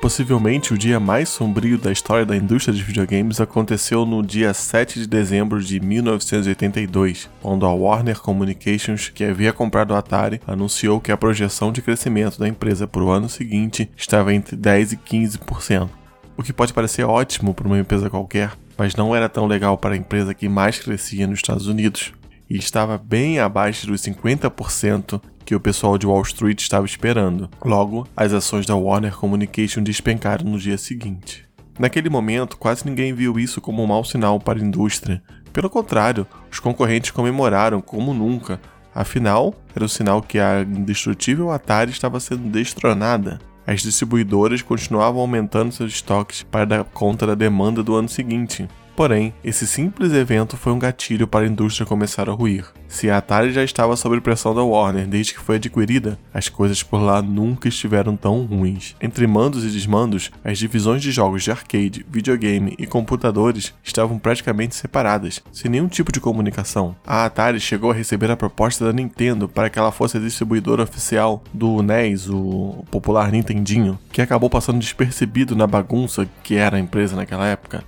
Possivelmente 0.00 0.74
o 0.74 0.78
dia 0.78 1.00
mais 1.00 1.28
sombrio 1.28 1.78
da 1.78 1.90
história 1.90 2.24
da 2.24 2.36
indústria 2.36 2.74
de 2.74 2.82
videogames 2.82 3.40
aconteceu 3.40 4.04
no 4.04 4.22
dia 4.22 4.52
7 4.52 5.00
de 5.00 5.06
dezembro 5.06 5.62
de 5.62 5.80
1982, 5.80 7.30
quando 7.40 7.64
a 7.64 7.72
Warner 7.72 8.20
Communications, 8.20 9.08
que 9.08 9.24
havia 9.24 9.54
comprado 9.54 9.94
a 9.94 9.98
Atari, 9.98 10.40
anunciou 10.46 11.00
que 11.00 11.10
a 11.10 11.16
projeção 11.16 11.72
de 11.72 11.80
crescimento 11.80 12.38
da 12.38 12.46
empresa 12.46 12.86
para 12.86 13.02
o 13.02 13.10
ano 13.10 13.28
seguinte 13.28 13.90
estava 13.96 14.34
entre 14.34 14.54
10 14.54 14.92
e 14.92 14.96
15%. 14.98 15.88
O 16.36 16.42
que 16.42 16.52
pode 16.52 16.74
parecer 16.74 17.04
ótimo 17.04 17.54
para 17.54 17.66
uma 17.66 17.78
empresa 17.78 18.10
qualquer, 18.10 18.52
mas 18.76 18.94
não 18.94 19.16
era 19.16 19.30
tão 19.30 19.46
legal 19.46 19.78
para 19.78 19.94
a 19.94 19.98
empresa 19.98 20.34
que 20.34 20.48
mais 20.48 20.78
crescia 20.78 21.26
nos 21.26 21.38
Estados 21.38 21.66
Unidos 21.66 22.12
e 22.48 22.56
estava 22.56 22.98
bem 22.98 23.38
abaixo 23.38 23.86
dos 23.86 24.00
50% 24.02 25.20
que 25.44 25.54
o 25.54 25.60
pessoal 25.60 25.96
de 25.96 26.06
Wall 26.06 26.22
Street 26.22 26.60
estava 26.60 26.84
esperando. 26.86 27.48
Logo, 27.64 28.06
as 28.16 28.32
ações 28.32 28.66
da 28.66 28.74
Warner 28.74 29.14
Communication 29.16 29.82
despencaram 29.82 30.44
no 30.44 30.58
dia 30.58 30.76
seguinte. 30.76 31.46
Naquele 31.78 32.08
momento, 32.08 32.56
quase 32.56 32.86
ninguém 32.86 33.12
viu 33.12 33.38
isso 33.38 33.60
como 33.60 33.82
um 33.82 33.86
mau 33.86 34.04
sinal 34.04 34.40
para 34.40 34.58
a 34.58 34.62
indústria. 34.62 35.22
Pelo 35.52 35.70
contrário, 35.70 36.26
os 36.50 36.58
concorrentes 36.58 37.10
comemoraram 37.10 37.80
como 37.80 38.14
nunca. 38.14 38.60
Afinal, 38.94 39.54
era 39.74 39.84
o 39.84 39.88
sinal 39.88 40.22
que 40.22 40.38
a 40.38 40.62
indestrutível 40.62 41.50
Atari 41.50 41.90
estava 41.90 42.18
sendo 42.18 42.48
destronada. 42.48 43.38
As 43.66 43.82
distribuidoras 43.82 44.62
continuavam 44.62 45.20
aumentando 45.20 45.72
seus 45.72 45.92
estoques 45.92 46.42
para 46.42 46.64
dar 46.64 46.84
conta 46.84 47.26
da 47.26 47.34
demanda 47.34 47.82
do 47.82 47.94
ano 47.94 48.08
seguinte. 48.08 48.66
Porém, 48.96 49.34
esse 49.44 49.66
simples 49.66 50.10
evento 50.14 50.56
foi 50.56 50.72
um 50.72 50.78
gatilho 50.78 51.28
para 51.28 51.44
a 51.44 51.48
indústria 51.48 51.86
começar 51.86 52.30
a 52.30 52.32
ruir. 52.32 52.64
Se 52.88 53.10
a 53.10 53.18
Atari 53.18 53.52
já 53.52 53.62
estava 53.62 53.94
sob 53.94 54.18
pressão 54.22 54.54
da 54.54 54.62
Warner 54.62 55.06
desde 55.06 55.34
que 55.34 55.40
foi 55.40 55.56
adquirida, 55.56 56.18
as 56.32 56.48
coisas 56.48 56.82
por 56.82 57.02
lá 57.02 57.20
nunca 57.20 57.68
estiveram 57.68 58.16
tão 58.16 58.46
ruins. 58.46 58.96
Entre 58.98 59.26
mandos 59.26 59.64
e 59.64 59.68
desmandos, 59.68 60.30
as 60.42 60.56
divisões 60.56 61.02
de 61.02 61.10
jogos 61.10 61.42
de 61.42 61.50
arcade, 61.50 62.06
videogame 62.10 62.74
e 62.78 62.86
computadores 62.86 63.74
estavam 63.84 64.18
praticamente 64.18 64.74
separadas, 64.74 65.42
sem 65.52 65.70
nenhum 65.70 65.88
tipo 65.88 66.10
de 66.10 66.18
comunicação. 66.18 66.96
A 67.06 67.26
Atari 67.26 67.60
chegou 67.60 67.90
a 67.90 67.94
receber 67.94 68.30
a 68.30 68.36
proposta 68.36 68.86
da 68.86 68.94
Nintendo 68.94 69.46
para 69.46 69.68
que 69.68 69.78
ela 69.78 69.92
fosse 69.92 70.16
a 70.16 70.20
distribuidora 70.20 70.82
oficial 70.82 71.44
do 71.52 71.82
NES, 71.82 72.30
o 72.30 72.82
popular 72.90 73.30
Nintendinho, 73.30 73.98
que 74.10 74.22
acabou 74.22 74.48
passando 74.48 74.78
despercebido 74.78 75.54
na 75.54 75.66
bagunça 75.66 76.26
que 76.42 76.54
era 76.54 76.78
a 76.78 76.80
empresa 76.80 77.14
naquela 77.14 77.46
época. 77.46 77.84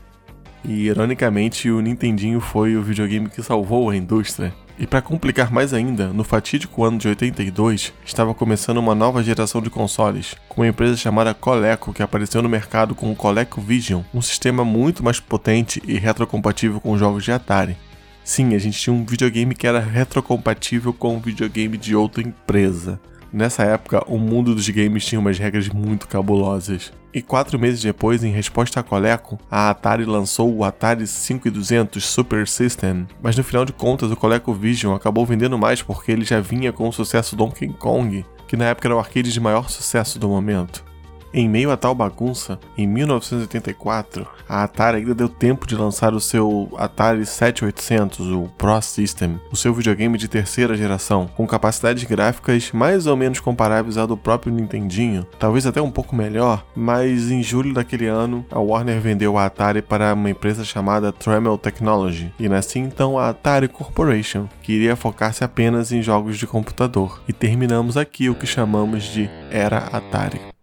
E 0.64 0.86
ironicamente, 0.86 1.70
o 1.70 1.80
Nintendinho 1.80 2.40
foi 2.40 2.76
o 2.76 2.82
videogame 2.82 3.28
que 3.28 3.42
salvou 3.42 3.90
a 3.90 3.96
indústria. 3.96 4.52
E 4.78 4.86
para 4.86 5.02
complicar 5.02 5.50
mais 5.50 5.74
ainda, 5.74 6.08
no 6.08 6.22
fatídico 6.22 6.84
ano 6.84 6.98
de 6.98 7.08
82, 7.08 7.92
estava 8.04 8.32
começando 8.32 8.78
uma 8.78 8.94
nova 8.94 9.24
geração 9.24 9.60
de 9.60 9.68
consoles, 9.68 10.36
com 10.48 10.60
uma 10.60 10.68
empresa 10.68 10.96
chamada 10.96 11.34
Coleco 11.34 11.92
que 11.92 12.02
apareceu 12.02 12.40
no 12.42 12.48
mercado 12.48 12.94
com 12.94 13.10
o 13.10 13.16
Coleco 13.16 13.60
Vision, 13.60 14.02
um 14.14 14.22
sistema 14.22 14.64
muito 14.64 15.02
mais 15.02 15.18
potente 15.18 15.82
e 15.84 15.98
retrocompatível 15.98 16.80
com 16.80 16.96
jogos 16.96 17.24
de 17.24 17.32
Atari. 17.32 17.76
Sim, 18.22 18.54
a 18.54 18.58
gente 18.58 18.78
tinha 18.78 18.94
um 18.94 19.04
videogame 19.04 19.52
que 19.52 19.66
era 19.66 19.80
retrocompatível 19.80 20.92
com 20.92 21.16
um 21.16 21.20
videogame 21.20 21.76
de 21.76 21.96
outra 21.96 22.22
empresa. 22.22 23.00
Nessa 23.32 23.62
época, 23.62 24.02
o 24.06 24.18
mundo 24.18 24.54
dos 24.54 24.68
games 24.68 25.04
tinha 25.04 25.20
umas 25.20 25.38
regras 25.38 25.68
muito 25.68 26.08
cabulosas. 26.08 26.92
E 27.12 27.22
quatro 27.22 27.58
meses 27.58 27.82
depois, 27.82 28.22
em 28.22 28.32
resposta 28.32 28.80
a 28.80 28.82
Coleco, 28.82 29.38
a 29.50 29.70
Atari 29.70 30.04
lançou 30.04 30.54
o 30.54 30.64
Atari 30.64 31.06
5200 31.06 32.04
Super 32.04 32.46
System. 32.46 33.06
Mas 33.22 33.36
no 33.36 33.44
final 33.44 33.64
de 33.64 33.72
contas, 33.72 34.10
o 34.10 34.16
ColecoVision 34.16 34.94
acabou 34.94 35.26
vendendo 35.26 35.58
mais 35.58 35.82
porque 35.82 36.12
ele 36.12 36.24
já 36.24 36.40
vinha 36.40 36.72
com 36.72 36.88
o 36.88 36.92
sucesso 36.92 37.36
Donkey 37.36 37.68
Kong, 37.68 38.24
que 38.46 38.56
na 38.56 38.66
época 38.66 38.88
era 38.88 38.96
o 38.96 38.98
arcade 38.98 39.32
de 39.32 39.40
maior 39.40 39.68
sucesso 39.68 40.18
do 40.18 40.28
momento. 40.28 40.87
Em 41.32 41.48
meio 41.48 41.70
a 41.70 41.76
tal 41.76 41.94
bagunça, 41.94 42.58
em 42.76 42.86
1984, 42.86 44.26
a 44.48 44.62
Atari 44.62 44.98
ainda 44.98 45.14
deu 45.14 45.28
tempo 45.28 45.66
de 45.66 45.76
lançar 45.76 46.14
o 46.14 46.20
seu 46.20 46.70
Atari 46.76 47.26
7800, 47.26 48.28
o 48.28 48.50
Pro 48.56 48.80
System, 48.80 49.38
o 49.52 49.56
seu 49.56 49.74
videogame 49.74 50.16
de 50.16 50.26
terceira 50.26 50.76
geração, 50.76 51.28
com 51.36 51.46
capacidades 51.46 52.04
gráficas 52.04 52.72
mais 52.72 53.06
ou 53.06 53.16
menos 53.16 53.40
comparáveis 53.40 53.98
à 53.98 54.06
do 54.06 54.16
próprio 54.16 54.52
Nintendinho, 54.52 55.26
talvez 55.38 55.66
até 55.66 55.82
um 55.82 55.90
pouco 55.90 56.16
melhor, 56.16 56.64
mas 56.74 57.30
em 57.30 57.42
julho 57.42 57.74
daquele 57.74 58.06
ano, 58.06 58.44
a 58.50 58.58
Warner 58.58 59.00
vendeu 59.00 59.36
a 59.36 59.46
Atari 59.46 59.82
para 59.82 60.14
uma 60.14 60.30
empresa 60.30 60.64
chamada 60.64 61.12
Tremel 61.12 61.58
Technology, 61.58 62.32
e 62.38 62.48
nascia 62.48 62.82
então 62.82 63.18
a 63.18 63.28
Atari 63.28 63.68
Corporation, 63.68 64.48
que 64.62 64.72
iria 64.72 64.96
focar-se 64.96 65.44
apenas 65.44 65.92
em 65.92 66.02
jogos 66.02 66.38
de 66.38 66.46
computador. 66.46 67.20
E 67.28 67.32
terminamos 67.32 67.96
aqui 67.96 68.28
o 68.30 68.34
que 68.34 68.46
chamamos 68.46 69.04
de 69.04 69.28
Era 69.50 69.78
Atari. 69.92 70.57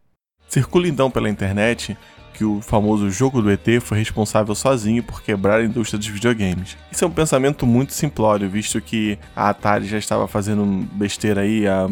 Circula 0.56 0.88
então 0.88 1.12
pela 1.12 1.30
internet 1.30 1.98
que 2.34 2.46
o 2.46 2.62
famoso 2.62 3.10
jogo 3.10 3.42
do 3.42 3.52
ET 3.52 3.66
foi 3.82 3.98
responsável 3.98 4.56
sozinho 4.56 5.04
por 5.04 5.22
quebrar 5.22 5.60
a 5.60 5.66
indústria 5.66 6.00
dos 6.00 6.08
videogames. 6.08 6.78
Isso 6.90 7.04
é 7.04 7.08
um 7.08 7.12
pensamento 7.12 7.68
muito 7.68 7.92
simplório, 7.92 8.50
visto 8.50 8.80
que 8.80 9.20
a 9.36 9.50
Atari 9.50 9.86
já 9.86 9.98
estava 9.98 10.30
fazendo 10.30 10.66
besteira 10.94 11.42
aí 11.42 11.68
há 11.68 11.90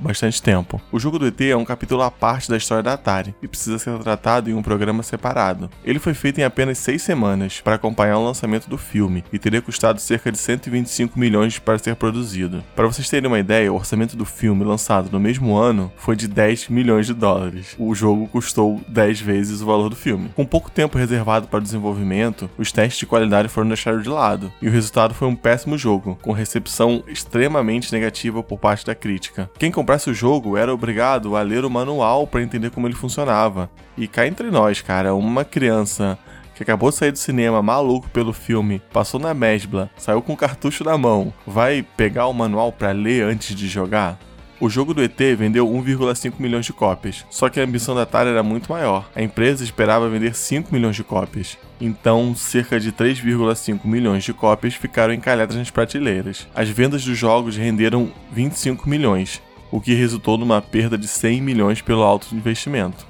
bastante 0.00 0.42
tempo. 0.42 0.80
O 0.92 0.98
jogo 0.98 1.18
do 1.18 1.26
ET 1.26 1.40
é 1.40 1.56
um 1.56 1.64
capítulo 1.64 2.02
à 2.02 2.10
parte 2.10 2.48
da 2.48 2.56
história 2.56 2.82
da 2.82 2.94
Atari 2.94 3.34
e 3.42 3.48
precisa 3.48 3.78
ser 3.78 3.98
tratado 3.98 4.50
em 4.50 4.54
um 4.54 4.62
programa 4.62 5.02
separado. 5.02 5.70
Ele 5.84 5.98
foi 5.98 6.14
feito 6.14 6.40
em 6.40 6.44
apenas 6.44 6.78
seis 6.78 7.02
semanas 7.02 7.60
para 7.60 7.76
acompanhar 7.76 8.18
o 8.18 8.24
lançamento 8.24 8.68
do 8.68 8.78
filme 8.78 9.24
e 9.32 9.38
teria 9.38 9.62
custado 9.62 10.00
cerca 10.00 10.30
de 10.30 10.38
125 10.38 11.18
milhões 11.18 11.58
para 11.58 11.78
ser 11.78 11.96
produzido. 11.96 12.62
Para 12.74 12.86
vocês 12.86 13.08
terem 13.08 13.28
uma 13.28 13.38
ideia, 13.38 13.72
o 13.72 13.76
orçamento 13.76 14.16
do 14.16 14.24
filme 14.24 14.64
lançado 14.64 15.10
no 15.10 15.20
mesmo 15.20 15.56
ano 15.56 15.92
foi 15.96 16.16
de 16.16 16.28
10 16.28 16.68
milhões 16.68 17.06
de 17.06 17.14
dólares. 17.14 17.74
O 17.78 17.94
jogo 17.94 18.26
custou 18.28 18.80
10 18.88 19.20
vezes 19.20 19.60
o 19.60 19.66
valor 19.66 19.88
do 19.88 19.96
filme. 19.96 20.30
Com 20.34 20.44
pouco 20.44 20.70
tempo 20.70 20.98
reservado 20.98 21.48
para 21.48 21.58
o 21.58 21.62
desenvolvimento, 21.62 22.50
os 22.58 22.72
testes 22.72 22.98
de 22.98 23.06
qualidade 23.06 23.48
foram 23.48 23.68
deixados 23.68 24.02
de 24.02 24.08
lado 24.08 24.52
e 24.60 24.68
o 24.68 24.72
resultado 24.72 25.14
foi 25.14 25.28
um 25.28 25.36
péssimo 25.36 25.78
jogo, 25.78 26.18
com 26.22 26.32
recepção 26.32 27.02
extremamente 27.06 27.92
negativa 27.92 28.42
por 28.42 28.58
parte 28.58 28.86
da 28.86 28.94
crítica. 28.94 29.50
Quem 29.58 29.70
comprasse 29.74 30.08
o 30.08 30.14
jogo 30.14 30.56
era 30.56 30.72
obrigado 30.72 31.36
a 31.36 31.42
ler 31.42 31.64
o 31.64 31.70
manual 31.70 32.26
para 32.26 32.42
entender 32.42 32.70
como 32.70 32.86
ele 32.86 32.94
funcionava. 32.94 33.68
E 33.96 34.06
cá 34.06 34.26
entre 34.26 34.50
nós, 34.50 34.80
cara, 34.80 35.14
uma 35.14 35.44
criança 35.44 36.18
que 36.54 36.62
acabou 36.62 36.90
de 36.90 36.96
sair 36.96 37.10
do 37.10 37.18
cinema 37.18 37.60
maluco 37.60 38.08
pelo 38.10 38.32
filme, 38.32 38.80
passou 38.92 39.18
na 39.18 39.34
mesbla, 39.34 39.90
saiu 39.96 40.22
com 40.22 40.32
o 40.32 40.36
cartucho 40.36 40.84
na 40.84 40.96
mão, 40.96 41.34
vai 41.44 41.84
pegar 41.96 42.28
o 42.28 42.32
manual 42.32 42.70
para 42.70 42.92
ler 42.92 43.24
antes 43.24 43.56
de 43.56 43.66
jogar? 43.66 44.18
O 44.60 44.70
jogo 44.70 44.94
do 44.94 45.02
ET 45.02 45.18
vendeu 45.36 45.68
1,5 45.68 46.34
milhões 46.38 46.64
de 46.64 46.72
cópias, 46.72 47.26
só 47.28 47.48
que 47.48 47.58
a 47.58 47.64
ambição 47.64 47.94
da 47.94 48.02
Atari 48.02 48.30
era 48.30 48.42
muito 48.42 48.70
maior. 48.70 49.10
A 49.14 49.20
empresa 49.20 49.64
esperava 49.64 50.08
vender 50.08 50.34
5 50.34 50.72
milhões 50.72 50.94
de 50.94 51.02
cópias. 51.02 51.58
Então, 51.80 52.34
cerca 52.36 52.78
de 52.78 52.92
3,5 52.92 53.80
milhões 53.84 54.22
de 54.22 54.32
cópias 54.32 54.74
ficaram 54.74 55.12
encalhadas 55.12 55.56
nas 55.56 55.70
prateleiras. 55.70 56.46
As 56.54 56.68
vendas 56.68 57.04
dos 57.04 57.18
jogos 57.18 57.56
renderam 57.56 58.12
25 58.32 58.88
milhões, 58.88 59.42
o 59.74 59.80
que 59.80 59.92
resultou 59.92 60.38
numa 60.38 60.62
perda 60.62 60.96
de 60.96 61.08
100 61.08 61.40
milhões 61.40 61.82
pelo 61.82 62.04
alto 62.04 62.32
investimento. 62.32 63.04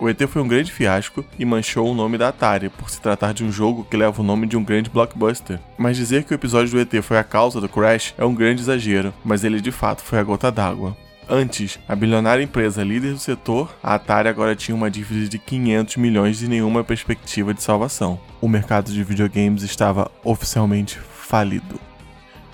O 0.00 0.08
ET 0.08 0.20
foi 0.26 0.42
um 0.42 0.48
grande 0.48 0.72
fiasco 0.72 1.24
e 1.38 1.44
manchou 1.44 1.88
o 1.88 1.94
nome 1.94 2.18
da 2.18 2.26
Atari 2.26 2.68
por 2.70 2.90
se 2.90 3.00
tratar 3.00 3.32
de 3.32 3.44
um 3.44 3.52
jogo 3.52 3.86
que 3.88 3.96
leva 3.96 4.20
o 4.20 4.24
nome 4.24 4.48
de 4.48 4.56
um 4.56 4.64
grande 4.64 4.90
blockbuster. 4.90 5.60
Mas 5.78 5.96
dizer 5.96 6.24
que 6.24 6.32
o 6.32 6.34
episódio 6.34 6.72
do 6.72 6.80
ET 6.80 7.04
foi 7.04 7.18
a 7.18 7.22
causa 7.22 7.60
do 7.60 7.68
crash 7.68 8.14
é 8.18 8.24
um 8.24 8.34
grande 8.34 8.62
exagero, 8.62 9.14
mas 9.24 9.44
ele 9.44 9.60
de 9.60 9.70
fato 9.70 10.02
foi 10.02 10.18
a 10.18 10.24
gota 10.24 10.50
d'água. 10.50 10.96
Antes, 11.30 11.78
a 11.86 11.94
bilionária 11.94 12.42
empresa 12.42 12.82
líder 12.82 13.12
do 13.12 13.20
setor, 13.20 13.72
a 13.80 13.94
Atari 13.94 14.28
agora 14.28 14.56
tinha 14.56 14.74
uma 14.74 14.90
dívida 14.90 15.28
de 15.28 15.38
500 15.38 15.98
milhões 15.98 16.42
e 16.42 16.48
nenhuma 16.48 16.82
perspectiva 16.82 17.54
de 17.54 17.62
salvação. 17.62 18.18
O 18.40 18.48
mercado 18.48 18.90
de 18.90 19.04
videogames 19.04 19.62
estava 19.62 20.10
oficialmente 20.24 20.98
falido. 20.98 21.91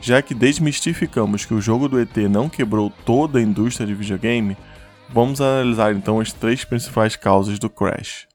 Já 0.01 0.23
que 0.23 0.35
desmistificamos 0.35 1.45
que 1.45 1.55
o 1.55 1.61
jogo 1.61 1.89
do 1.89 2.01
ET 2.01 2.17
não 2.31 2.49
quebrou 2.49 2.93
toda 3.05 3.39
a 3.39 3.43
indústria 3.43 3.87
de 3.87 3.95
videogame, 3.95 4.57
Vamos 5.11 5.41
analisar 5.41 5.95
então 5.95 6.21
as 6.21 6.33
três 6.33 6.65
principais 6.65 7.17
causas 7.17 7.59
do 7.59 7.71
crash. 7.71 8.29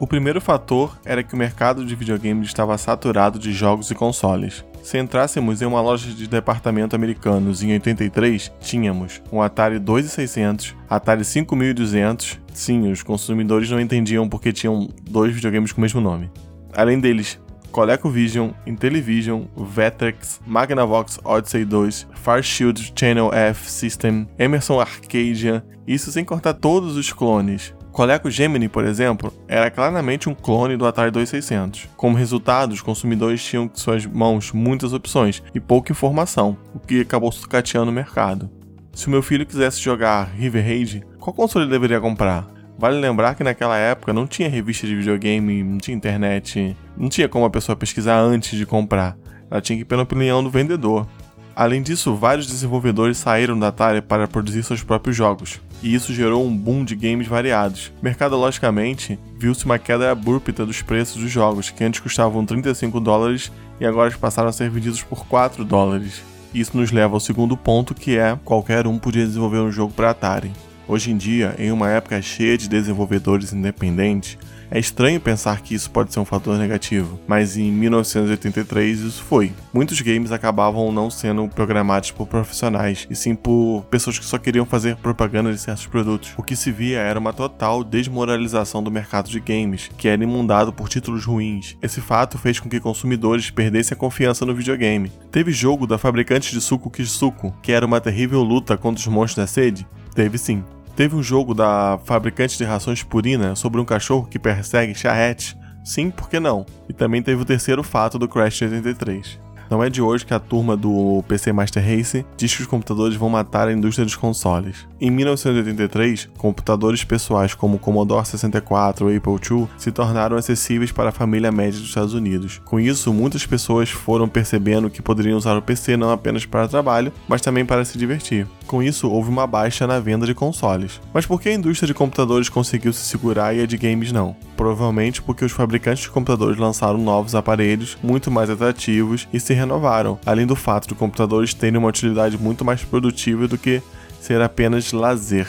O 0.00 0.06
primeiro 0.06 0.40
fator 0.40 0.98
era 1.04 1.22
que 1.22 1.34
o 1.34 1.36
mercado 1.36 1.84
de 1.84 1.94
videogames 1.94 2.48
estava 2.48 2.78
saturado 2.78 3.38
de 3.38 3.52
jogos 3.52 3.90
e 3.90 3.94
consoles. 3.94 4.64
Se 4.82 4.96
entrássemos 4.96 5.60
em 5.60 5.66
uma 5.66 5.82
loja 5.82 6.10
de 6.10 6.26
departamento 6.26 6.96
americanos 6.96 7.62
em 7.62 7.70
83, 7.74 8.50
tínhamos 8.60 9.20
um 9.30 9.42
Atari 9.42 9.78
2600, 9.78 10.74
Atari 10.88 11.22
5200. 11.22 12.40
Sim, 12.54 12.90
os 12.90 13.02
consumidores 13.02 13.70
não 13.70 13.78
entendiam 13.78 14.26
porque 14.26 14.54
tinham 14.54 14.88
dois 15.02 15.34
videogames 15.34 15.70
com 15.70 15.78
o 15.78 15.82
mesmo 15.82 16.00
nome. 16.00 16.30
Além 16.74 16.98
deles, 16.98 17.38
ColecoVision, 17.70 18.52
Intellivision, 18.66 19.42
Vectrex, 19.54 20.40
Magnavox 20.46 21.20
Odyssey 21.22 21.66
2, 21.66 22.06
Farshield 22.14 22.94
Channel 22.98 23.34
F 23.34 23.70
System, 23.70 24.26
Emerson 24.38 24.80
Arcadia, 24.80 25.62
isso 25.86 26.10
sem 26.10 26.24
cortar 26.24 26.54
todos 26.54 26.96
os 26.96 27.12
clones, 27.12 27.74
Coleco 27.92 28.30
Gemini, 28.30 28.68
por 28.68 28.84
exemplo, 28.84 29.32
era 29.48 29.70
claramente 29.70 30.28
um 30.28 30.34
clone 30.34 30.76
do 30.76 30.86
Atari 30.86 31.10
2600. 31.10 31.88
Como 31.96 32.16
resultado, 32.16 32.72
os 32.72 32.80
consumidores 32.80 33.44
tinham 33.44 33.64
em 33.64 33.70
suas 33.74 34.06
mãos 34.06 34.52
muitas 34.52 34.92
opções 34.92 35.42
e 35.54 35.60
pouca 35.60 35.92
informação, 35.92 36.56
o 36.72 36.78
que 36.78 37.00
acabou 37.00 37.32
sucateando 37.32 37.90
o 37.90 37.94
mercado. 37.94 38.48
Se 38.92 39.08
o 39.08 39.10
meu 39.10 39.22
filho 39.22 39.44
quisesse 39.44 39.80
jogar 39.80 40.30
River 40.34 40.64
Raid, 40.64 41.04
qual 41.18 41.34
console 41.34 41.64
ele 41.64 41.72
deveria 41.72 42.00
comprar? 42.00 42.46
Vale 42.78 42.98
lembrar 42.98 43.34
que 43.34 43.44
naquela 43.44 43.76
época 43.76 44.12
não 44.12 44.26
tinha 44.26 44.48
revista 44.48 44.86
de 44.86 44.96
videogame, 44.96 45.62
não 45.62 45.78
tinha 45.78 45.96
internet, 45.96 46.76
não 46.96 47.08
tinha 47.08 47.28
como 47.28 47.44
a 47.44 47.50
pessoa 47.50 47.76
pesquisar 47.76 48.18
antes 48.18 48.56
de 48.56 48.64
comprar. 48.64 49.16
Ela 49.50 49.60
tinha 49.60 49.76
que 49.76 49.82
ir 49.82 49.84
pela 49.84 50.04
opinião 50.04 50.42
do 50.42 50.48
vendedor. 50.48 51.06
Além 51.54 51.82
disso, 51.82 52.14
vários 52.14 52.46
desenvolvedores 52.46 53.18
saíram 53.18 53.58
da 53.58 53.68
Atari 53.68 54.00
para 54.00 54.26
produzir 54.26 54.62
seus 54.62 54.82
próprios 54.82 55.14
jogos, 55.14 55.60
e 55.82 55.94
isso 55.94 56.12
gerou 56.12 56.46
um 56.46 56.56
boom 56.56 56.84
de 56.84 56.94
games 56.94 57.26
variados. 57.26 57.92
Mercadologicamente, 58.02 59.18
viu-se 59.38 59.64
uma 59.64 59.78
queda 59.78 60.10
abrupta 60.10 60.66
dos 60.66 60.82
preços 60.82 61.20
dos 61.22 61.30
jogos, 61.30 61.70
que 61.70 61.84
antes 61.84 62.00
custavam 62.00 62.44
35 62.44 63.00
dólares 63.00 63.50
e 63.80 63.86
agora 63.86 64.10
passaram 64.18 64.48
a 64.48 64.52
ser 64.52 64.70
vendidos 64.70 65.02
por 65.02 65.26
4 65.26 65.64
dólares. 65.64 66.22
Isso 66.52 66.76
nos 66.76 66.90
leva 66.90 67.14
ao 67.14 67.20
segundo 67.20 67.56
ponto, 67.56 67.94
que 67.94 68.18
é 68.18 68.38
qualquer 68.44 68.86
um 68.86 68.98
podia 68.98 69.24
desenvolver 69.24 69.60
um 69.60 69.70
jogo 69.70 69.92
para 69.92 70.10
Atari. 70.10 70.50
Hoje 70.86 71.12
em 71.12 71.16
dia, 71.16 71.54
em 71.58 71.70
uma 71.70 71.88
época 71.88 72.20
cheia 72.20 72.58
de 72.58 72.68
desenvolvedores 72.68 73.52
independentes, 73.52 74.36
é 74.70 74.78
estranho 74.78 75.20
pensar 75.20 75.60
que 75.60 75.74
isso 75.74 75.90
pode 75.90 76.12
ser 76.12 76.20
um 76.20 76.24
fator 76.24 76.56
negativo, 76.56 77.18
mas 77.26 77.56
em 77.56 77.70
1983 77.72 79.00
isso 79.00 79.22
foi. 79.22 79.52
Muitos 79.72 80.00
games 80.00 80.32
acabavam 80.32 80.92
não 80.92 81.10
sendo 81.10 81.48
programados 81.48 82.10
por 82.10 82.26
profissionais, 82.26 83.06
e 83.10 83.16
sim 83.16 83.34
por 83.34 83.84
pessoas 83.90 84.18
que 84.18 84.24
só 84.24 84.38
queriam 84.38 84.64
fazer 84.64 84.96
propaganda 84.96 85.52
de 85.52 85.58
certos 85.58 85.86
produtos. 85.86 86.32
O 86.36 86.42
que 86.42 86.54
se 86.54 86.70
via 86.70 87.00
era 87.00 87.18
uma 87.18 87.32
total 87.32 87.82
desmoralização 87.82 88.82
do 88.82 88.90
mercado 88.90 89.28
de 89.28 89.40
games, 89.40 89.90
que 89.96 90.08
era 90.08 90.22
imundado 90.22 90.72
por 90.72 90.88
títulos 90.88 91.24
ruins. 91.24 91.76
Esse 91.82 92.00
fato 92.00 92.38
fez 92.38 92.60
com 92.60 92.68
que 92.68 92.80
consumidores 92.80 93.50
perdessem 93.50 93.94
a 93.94 93.98
confiança 93.98 94.46
no 94.46 94.54
videogame. 94.54 95.10
Teve 95.30 95.52
jogo 95.52 95.86
da 95.86 95.98
fabricante 95.98 96.52
de 96.52 96.60
suco 96.60 96.90
Kisuko, 96.90 97.54
que 97.62 97.72
era 97.72 97.86
uma 97.86 98.00
terrível 98.00 98.42
luta 98.42 98.76
contra 98.76 99.00
os 99.00 99.06
monstros 99.06 99.44
da 99.44 99.46
sede? 99.46 99.86
Teve 100.14 100.38
sim. 100.38 100.62
Teve 101.00 101.16
um 101.16 101.22
jogo 101.22 101.54
da 101.54 101.98
fabricante 102.04 102.58
de 102.58 102.64
rações 102.64 103.02
Purina 103.02 103.56
sobre 103.56 103.80
um 103.80 103.86
cachorro 103.86 104.26
que 104.26 104.38
persegue 104.38 104.94
charrete? 104.94 105.56
Sim, 105.82 106.10
por 106.10 106.28
que 106.28 106.38
não? 106.38 106.66
E 106.90 106.92
também 106.92 107.22
teve 107.22 107.40
o 107.40 107.44
terceiro 107.46 107.82
fato 107.82 108.18
do 108.18 108.28
Crash 108.28 108.60
83. 108.60 109.40
Não 109.70 109.84
é 109.84 109.88
de 109.88 110.02
hoje 110.02 110.26
que 110.26 110.34
a 110.34 110.40
turma 110.40 110.76
do 110.76 111.22
PC 111.28 111.52
Master 111.52 111.80
Race 111.80 112.26
diz 112.36 112.52
que 112.52 112.62
os 112.62 112.66
computadores 112.66 113.14
vão 113.14 113.28
matar 113.28 113.68
a 113.68 113.72
indústria 113.72 114.04
dos 114.04 114.16
consoles. 114.16 114.84
Em 115.00 115.12
1983, 115.12 116.28
computadores 116.36 117.04
pessoais 117.04 117.54
como 117.54 117.76
o 117.76 117.78
Commodore 117.78 118.26
64 118.26 119.06
ou 119.06 119.16
Apple 119.16 119.32
II 119.48 119.68
se 119.78 119.92
tornaram 119.92 120.36
acessíveis 120.36 120.90
para 120.90 121.10
a 121.10 121.12
família 121.12 121.52
média 121.52 121.78
dos 121.78 121.88
Estados 121.88 122.14
Unidos. 122.14 122.60
Com 122.64 122.80
isso, 122.80 123.12
muitas 123.14 123.46
pessoas 123.46 123.90
foram 123.90 124.28
percebendo 124.28 124.90
que 124.90 125.00
poderiam 125.00 125.38
usar 125.38 125.56
o 125.56 125.62
PC 125.62 125.96
não 125.96 126.10
apenas 126.10 126.44
para 126.44 126.66
trabalho, 126.66 127.12
mas 127.28 127.40
também 127.40 127.64
para 127.64 127.84
se 127.84 127.96
divertir. 127.96 128.48
Com 128.66 128.82
isso, 128.82 129.08
houve 129.08 129.30
uma 129.30 129.46
baixa 129.46 129.86
na 129.86 130.00
venda 130.00 130.26
de 130.26 130.34
consoles. 130.34 131.00
Mas 131.14 131.26
por 131.26 131.40
que 131.40 131.48
a 131.48 131.54
indústria 131.54 131.86
de 131.86 131.94
computadores 131.94 132.48
conseguiu 132.48 132.92
se 132.92 133.04
segurar 133.04 133.54
e 133.54 133.62
a 133.62 133.66
de 133.66 133.76
games 133.76 134.10
não? 134.10 134.34
Provavelmente 134.56 135.22
porque 135.22 135.44
os 135.44 135.52
fabricantes 135.52 136.02
de 136.02 136.10
computadores 136.10 136.58
lançaram 136.58 136.98
novos 136.98 137.34
aparelhos 137.34 137.96
muito 138.02 138.30
mais 138.30 138.50
atrativos 138.50 139.28
e 139.32 139.38
se 139.38 139.59
renovaram, 139.60 140.18
além 140.26 140.46
do 140.46 140.56
fato 140.56 140.88
de 140.88 140.94
computadores 140.94 141.54
terem 141.54 141.78
uma 141.78 141.88
utilidade 141.88 142.36
muito 142.36 142.64
mais 142.64 142.82
produtiva 142.82 143.46
do 143.46 143.56
que 143.56 143.82
ser 144.20 144.40
apenas 144.40 144.92
lazer. 144.92 145.46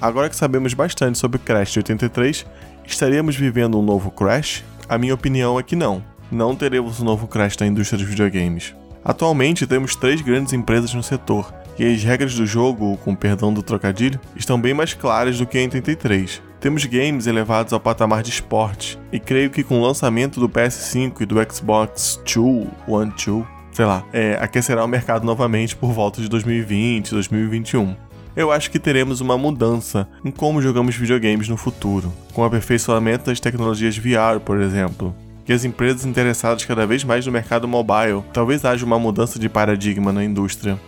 Agora 0.00 0.28
que 0.28 0.36
sabemos 0.36 0.74
bastante 0.74 1.18
sobre 1.18 1.38
Crash 1.38 1.72
de 1.72 1.78
83, 1.78 2.46
estaríamos 2.86 3.36
vivendo 3.36 3.78
um 3.78 3.82
novo 3.82 4.10
Crash? 4.10 4.64
A 4.88 4.98
minha 4.98 5.14
opinião 5.14 5.58
é 5.58 5.62
que 5.62 5.76
não. 5.76 6.02
Não 6.30 6.56
teremos 6.56 7.00
um 7.00 7.04
novo 7.04 7.26
Crash 7.26 7.56
na 7.58 7.66
indústria 7.66 7.98
dos 7.98 8.08
videogames. 8.08 8.74
Atualmente 9.04 9.66
temos 9.66 9.94
três 9.94 10.20
grandes 10.20 10.52
empresas 10.52 10.92
no 10.92 11.02
setor, 11.02 11.52
e 11.78 11.84
as 11.84 12.02
regras 12.02 12.34
do 12.34 12.46
jogo, 12.46 12.96
com 12.98 13.14
perdão 13.14 13.52
do 13.52 13.62
trocadilho, 13.62 14.20
estão 14.34 14.60
bem 14.60 14.74
mais 14.74 14.94
claras 14.94 15.38
do 15.38 15.46
que 15.46 15.58
em 15.58 15.64
83. 15.64 16.42
Temos 16.60 16.84
games 16.84 17.26
elevados 17.26 17.72
ao 17.72 17.80
patamar 17.80 18.22
de 18.22 18.30
esporte, 18.30 18.98
e 19.12 19.20
creio 19.20 19.50
que 19.50 19.62
com 19.62 19.80
o 19.80 19.82
lançamento 19.82 20.40
do 20.40 20.48
PS5 20.48 21.20
e 21.20 21.26
do 21.26 21.36
Xbox 21.52 22.20
Two, 22.24 22.66
One 22.88 23.12
Two, 23.12 23.46
sei 23.72 23.84
lá, 23.84 24.04
é, 24.12 24.38
aquecerá 24.40 24.84
o 24.84 24.88
mercado 24.88 25.24
novamente 25.24 25.76
por 25.76 25.92
volta 25.92 26.20
de 26.20 26.28
2020, 26.28 27.10
2021. 27.10 27.94
Eu 28.34 28.52
acho 28.52 28.70
que 28.70 28.78
teremos 28.78 29.20
uma 29.20 29.38
mudança 29.38 30.08
em 30.24 30.30
como 30.30 30.60
jogamos 30.60 30.94
videogames 30.94 31.48
no 31.48 31.56
futuro, 31.56 32.12
com 32.32 32.42
o 32.42 32.44
aperfeiçoamento 32.44 33.26
das 33.26 33.40
tecnologias 33.40 33.96
VR, 33.96 34.40
por 34.44 34.60
exemplo, 34.60 35.14
que 35.44 35.52
as 35.52 35.64
empresas 35.64 36.04
interessadas 36.04 36.64
cada 36.64 36.86
vez 36.86 37.04
mais 37.04 37.24
no 37.24 37.32
mercado 37.32 37.68
mobile, 37.68 38.22
talvez 38.32 38.64
haja 38.64 38.84
uma 38.84 38.98
mudança 38.98 39.38
de 39.38 39.48
paradigma 39.48 40.12
na 40.12 40.24
indústria. 40.24 40.78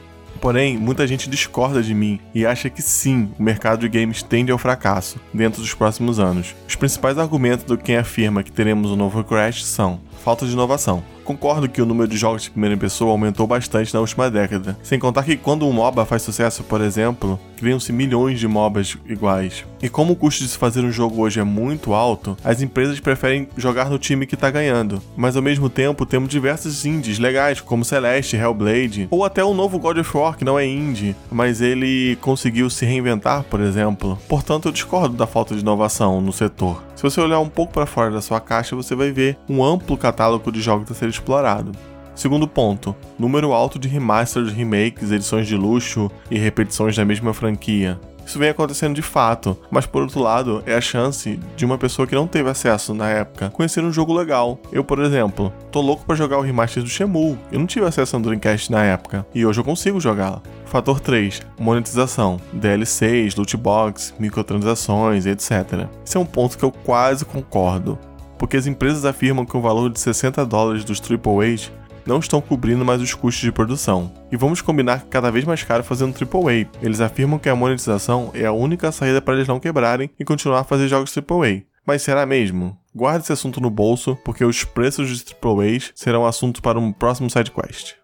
Porém, 0.41 0.77
muita 0.77 1.07
gente 1.07 1.29
discorda 1.29 1.83
de 1.83 1.95
mim 1.95 2.21
e 2.35 2.47
acha 2.47 2.71
que 2.71 2.81
sim, 2.81 3.31
o 3.39 3.43
mercado 3.43 3.81
de 3.81 3.89
games 3.89 4.23
tende 4.23 4.53
ao 4.53 4.59
fracasso 4.59 5.21
dentro 5.35 5.61
dos 5.61 5.75
próximos 5.75 6.19
anos. 6.19 6.55
Os 6.67 6.77
principais 6.77 7.19
argumentos 7.19 7.65
do 7.65 7.77
quem 7.77 7.97
afirma 7.97 8.43
que 8.43 8.53
teremos 8.53 8.91
um 8.91 8.97
novo 8.97 9.25
Crash 9.25 9.65
são 9.65 10.01
falta 10.23 10.47
de 10.47 10.53
inovação. 10.53 11.03
Concordo 11.29 11.69
que 11.69 11.83
o 11.83 11.85
número 11.85 12.09
de 12.09 12.17
jogos 12.17 12.45
de 12.45 12.51
primeira 12.51 12.75
pessoa 12.75 13.11
aumentou 13.11 13.47
bastante 13.47 13.93
na 13.93 14.01
última 14.01 14.31
década, 14.31 14.79
sem 14.83 14.99
contar 14.99 15.25
que 15.25 15.37
quando 15.37 15.69
um 15.69 15.73
MOBA 15.73 16.07
faz 16.07 16.23
sucesso, 16.23 16.65
por 16.65 16.81
exemplo, 16.81 17.39
criam-se 17.59 17.93
milhões 17.93 18.41
de 18.41 18.49
MOBAs 18.49 18.97
iguais. 19.05 19.63
E 19.83 19.91
como 19.91 20.15
o 20.15 20.17
custo 20.17 20.43
de 20.43 20.49
se 20.49 20.57
fazer 20.57 20.81
um 20.81 20.91
jogo 20.91 21.21
hoje 21.21 21.39
é 21.39 21.45
muito 21.45 21.93
alto, 21.93 22.35
as 22.43 22.63
empresas 22.63 22.99
preferem 22.99 23.47
jogar 23.59 23.91
no 23.91 23.99
time 23.99 24.27
que 24.27 24.37
está 24.37 24.51
ganhando. 24.51 25.03
Mas 25.15 25.37
ao 25.37 25.43
mesmo 25.43 25.69
tempo 25.69 26.07
temos 26.07 26.31
diversos 26.31 26.87
indies 26.87 27.19
legais, 27.19 27.61
como 27.61 27.85
Celeste, 27.85 28.35
Hellblade, 28.35 29.07
ou 29.11 29.23
até 29.23 29.45
o 29.45 29.53
novo 29.53 29.79
God 29.79 29.99
of 29.99 30.17
War, 30.17 30.35
que 30.35 30.47
não 30.47 30.59
é 30.59 30.67
indie, 30.67 31.15
mas 31.31 31.61
ele 31.61 32.17
conseguiu 32.23 32.71
se 32.71 32.87
reinventar, 32.87 33.45
por 33.45 33.61
exemplo. 33.61 34.19
Portanto, 34.27 34.69
eu 34.69 34.73
discordo 34.73 35.15
da 35.15 35.27
falta 35.27 35.55
de 35.55 35.61
inovação 35.61 36.23
no 36.23 36.33
setor. 36.33 36.88
Se 36.99 37.03
você 37.05 37.21
olhar 37.21 37.39
um 37.39 37.49
pouco 37.49 37.73
para 37.73 37.87
fora 37.87 38.11
da 38.11 38.21
sua 38.21 38.41
caixa, 38.41 38.75
você 38.75 38.93
vai 38.93 39.13
ver 39.13 39.39
um 39.49 39.65
amplo 39.65 39.97
catálogo 39.97 40.51
de 40.51 40.61
jogos 40.61 40.91
a 40.91 40.95
ser 40.95 41.09
explorado. 41.09 41.71
Segundo 42.13 42.49
ponto, 42.49 42.93
número 43.17 43.53
alto 43.53 43.79
de 43.79 43.87
remasters, 43.87 44.51
remakes, 44.51 45.13
edições 45.13 45.47
de 45.47 45.57
luxo 45.57 46.11
e 46.29 46.37
repetições 46.37 46.97
da 46.97 47.05
mesma 47.05 47.33
franquia. 47.33 48.01
Isso 48.27 48.37
vem 48.37 48.49
acontecendo 48.49 48.97
de 48.97 49.01
fato, 49.01 49.57
mas 49.71 49.87
por 49.87 50.03
outro 50.03 50.21
lado, 50.21 50.61
é 50.67 50.75
a 50.75 50.81
chance 50.81 51.39
de 51.57 51.65
uma 51.65 51.79
pessoa 51.79 52.05
que 52.05 52.17
não 52.17 52.27
teve 52.27 52.51
acesso 52.51 52.93
na 52.93 53.09
época 53.09 53.49
conhecer 53.51 53.85
um 53.85 53.93
jogo 53.93 54.13
legal. 54.13 54.59
Eu, 54.73 54.83
por 54.83 54.99
exemplo, 54.99 55.53
tô 55.71 55.81
louco 55.81 56.05
para 56.05 56.17
jogar 56.17 56.39
o 56.39 56.43
remaster 56.43 56.83
do 56.83 56.89
Shenmue. 56.89 57.39
Eu 57.53 57.61
não 57.61 57.67
tive 57.67 57.87
acesso 57.87 58.17
ao 58.17 58.23
Dreamcast 58.23 58.73
na 58.73 58.83
época 58.83 59.25
e 59.33 59.47
hoje 59.47 59.61
eu 59.61 59.65
consigo 59.65 60.01
jogá-la. 60.01 60.43
Fator 60.69 61.01
3. 61.01 61.41
Monetização. 61.59 62.39
DLCs, 62.53 63.35
lootbox, 63.35 64.15
microtransações, 64.19 65.25
etc. 65.25 65.89
Esse 66.05 66.19
é 66.19 66.21
um 66.21 66.27
ponto 66.27 66.59
que 66.59 66.65
eu 66.65 66.71
quase 66.71 67.25
concordo, 67.25 67.99
porque 68.39 68.57
as 68.57 68.67
empresas 68.67 69.07
afirmam 69.07 69.47
que 69.47 69.57
o 69.57 69.63
valor 69.63 69.91
de 69.91 69.99
60 69.99 70.45
dólares 70.45 70.85
dos 70.85 71.01
AAAs 71.01 71.73
não 72.07 72.19
estão 72.19 72.41
cobrindo 72.41 72.85
mais 72.85 73.01
os 73.01 73.15
custos 73.15 73.43
de 73.43 73.53
produção. 73.53 74.13
E 74.31 74.37
vamos 74.37 74.61
combinar 74.61 75.03
que 75.03 75.09
cada 75.09 75.31
vez 75.31 75.45
mais 75.45 75.63
caro 75.63 75.83
fazendo 75.83 76.15
AAA. 76.15 76.67
Eles 76.83 77.01
afirmam 77.01 77.39
que 77.39 77.49
a 77.49 77.57
monetização 77.57 78.31
é 78.35 78.45
a 78.45 78.53
única 78.53 78.93
saída 78.93 79.23
para 79.23 79.35
eles 79.35 79.49
não 79.49 79.61
quebrarem 79.61 80.11
e 80.19 80.25
continuar 80.25 80.61
a 80.61 80.65
fazer 80.65 80.89
jogos 80.89 81.17
AAA. 81.17 81.63
Mas 81.87 82.03
será 82.03 82.27
mesmo? 82.27 82.79
Guarde 82.95 83.25
esse 83.25 83.33
assunto 83.33 83.61
no 83.61 83.71
bolso, 83.71 84.19
porque 84.23 84.45
os 84.45 84.65
preços 84.65 85.09
de 85.09 85.35
AAAs 85.43 85.93
serão 85.95 86.27
assunto 86.27 86.61
para 86.61 86.79
um 86.79 86.93
próximo 86.93 87.31
sidequest. 87.31 87.95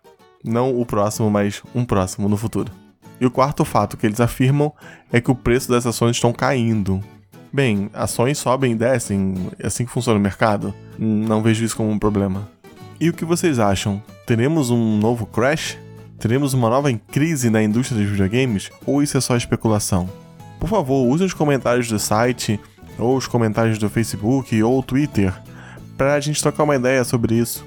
Não 0.45 0.79
o 0.79 0.85
próximo, 0.85 1.31
mas 1.31 1.63
um 1.75 1.85
próximo 1.85 2.29
no 2.29 2.37
futuro. 2.37 2.71
E 3.19 3.25
o 3.25 3.31
quarto 3.31 3.65
fato 3.65 3.97
que 3.97 4.07
eles 4.07 4.21
afirmam 4.21 4.73
é 5.11 5.21
que 5.21 5.31
o 5.31 5.35
preço 5.35 5.71
das 5.71 5.87
ações 5.87 6.17
estão 6.17 6.33
caindo. 6.33 7.01
Bem, 7.53 7.89
ações 7.95 8.37
sobem 8.39 8.73
e 8.73 8.75
descem, 8.75 9.49
é 9.59 9.69
assim 9.69 9.87
que 9.87 9.93
funciona 9.93 10.19
o 10.19 10.23
mercado. 10.23 10.75
Não 10.99 11.41
vejo 11.41 11.65
isso 11.65 11.77
como 11.77 11.91
um 11.91 11.99
problema. 11.99 12.49
E 13.01 13.09
o 13.09 13.13
que 13.13 13.25
vocês 13.25 13.59
acham? 13.59 14.03
Teremos 14.27 14.71
um 14.71 14.99
novo 14.99 15.25
crash? 15.25 15.79
Teremos 16.19 16.53
uma 16.53 16.69
nova 16.69 16.93
crise 17.11 17.51
na 17.51 17.63
indústria 17.63 18.01
dos 18.01 18.11
videogames? 18.11 18.71
Ou 18.85 19.03
isso 19.03 19.17
é 19.17 19.21
só 19.21 19.37
especulação? 19.37 20.09
Por 20.59 20.69
favor, 20.69 21.07
use 21.09 21.25
os 21.25 21.35
comentários 21.35 21.89
do 21.89 21.99
site, 21.99 22.59
ou 22.99 23.17
os 23.17 23.27
comentários 23.27 23.79
do 23.79 23.89
Facebook 23.89 24.63
ou 24.63 24.83
Twitter, 24.83 25.33
para 25.97 26.15
a 26.15 26.21
gente 26.21 26.43
trocar 26.43 26.65
uma 26.65 26.77
ideia 26.77 27.05
sobre 27.05 27.35
isso. 27.35 27.65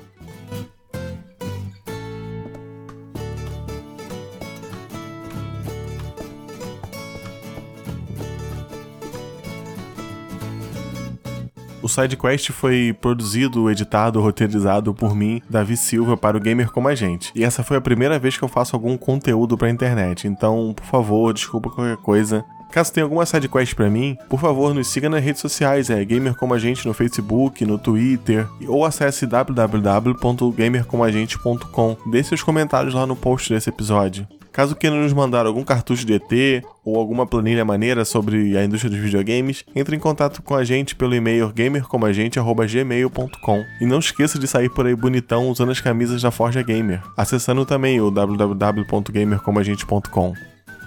O 11.87 11.89
SideQuest 11.89 12.51
foi 12.51 12.93
produzido, 12.99 13.71
editado, 13.71 14.19
roteirizado 14.19 14.93
por 14.93 15.15
mim, 15.15 15.41
Davi 15.49 15.77
Silva, 15.77 16.17
para 16.17 16.35
o 16.35 16.39
Gamer 16.39 16.69
Como 16.69 16.89
a 16.89 16.95
Gente. 16.95 17.31
E 17.33 17.45
essa 17.45 17.63
foi 17.63 17.77
a 17.77 17.81
primeira 17.81 18.19
vez 18.19 18.37
que 18.37 18.43
eu 18.43 18.49
faço 18.49 18.75
algum 18.75 18.97
conteúdo 18.97 19.57
pra 19.57 19.69
internet, 19.69 20.27
então, 20.27 20.73
por 20.75 20.85
favor, 20.85 21.33
desculpa 21.33 21.69
qualquer 21.69 21.95
coisa. 21.95 22.43
Caso 22.73 22.91
tenha 22.91 23.05
alguma 23.05 23.25
sidequest 23.25 23.73
para 23.73 23.89
mim, 23.89 24.17
por 24.27 24.41
favor, 24.41 24.73
nos 24.73 24.89
siga 24.89 25.09
nas 25.09 25.23
redes 25.23 25.39
sociais, 25.39 25.89
é 25.89 26.03
Gamer 26.03 26.35
Como 26.35 26.53
a 26.53 26.59
Gente 26.59 26.85
no 26.85 26.93
Facebook, 26.93 27.63
no 27.63 27.77
Twitter, 27.77 28.45
ou 28.67 28.83
acesse 28.83 29.25
www.gamercomagente.com. 29.25 31.97
Deixe 32.11 32.27
seus 32.27 32.43
comentários 32.43 32.95
lá 32.95 33.05
no 33.05 33.15
post 33.15 33.53
desse 33.53 33.69
episódio. 33.69 34.27
Caso 34.57 34.75
queira 34.75 34.95
nos 34.95 35.13
mandar 35.13 35.45
algum 35.45 35.63
cartucho 35.63 36.03
de 36.03 36.15
ET 36.15 36.63
ou 36.83 36.97
alguma 36.97 37.27
planilha 37.27 37.63
maneira 37.63 38.03
sobre 38.03 38.57
a 38.57 38.65
indústria 38.65 38.89
dos 38.89 38.99
videogames, 38.99 39.63
entre 39.75 39.95
em 39.95 39.99
contato 39.99 40.41
com 40.41 40.55
a 40.55 40.63
gente 40.63 40.95
pelo 40.95 41.13
e-mail 41.13 41.53
gamercomagente.gmail.com 41.53 43.63
e 43.79 43.85
não 43.85 43.99
esqueça 43.99 44.39
de 44.39 44.47
sair 44.47 44.71
por 44.71 44.87
aí 44.87 44.95
bonitão 44.95 45.47
usando 45.47 45.71
as 45.71 45.79
camisas 45.79 46.23
da 46.23 46.31
Forja 46.31 46.63
Gamer, 46.63 47.03
acessando 47.15 47.67
também 47.67 48.01
o 48.01 48.09
www.gamercomagente.com. 48.09 50.33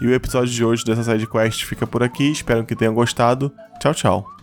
E 0.01 0.07
o 0.09 0.13
episódio 0.13 0.53
de 0.53 0.65
hoje 0.65 0.85
dessa 0.85 1.05
sidequest 1.05 1.65
fica 1.65 1.87
por 1.87 2.03
aqui, 2.03 2.33
espero 2.33 2.65
que 2.65 2.75
tenham 2.75 2.93
gostado. 2.93 3.53
Tchau, 3.79 3.95
tchau. 3.95 4.40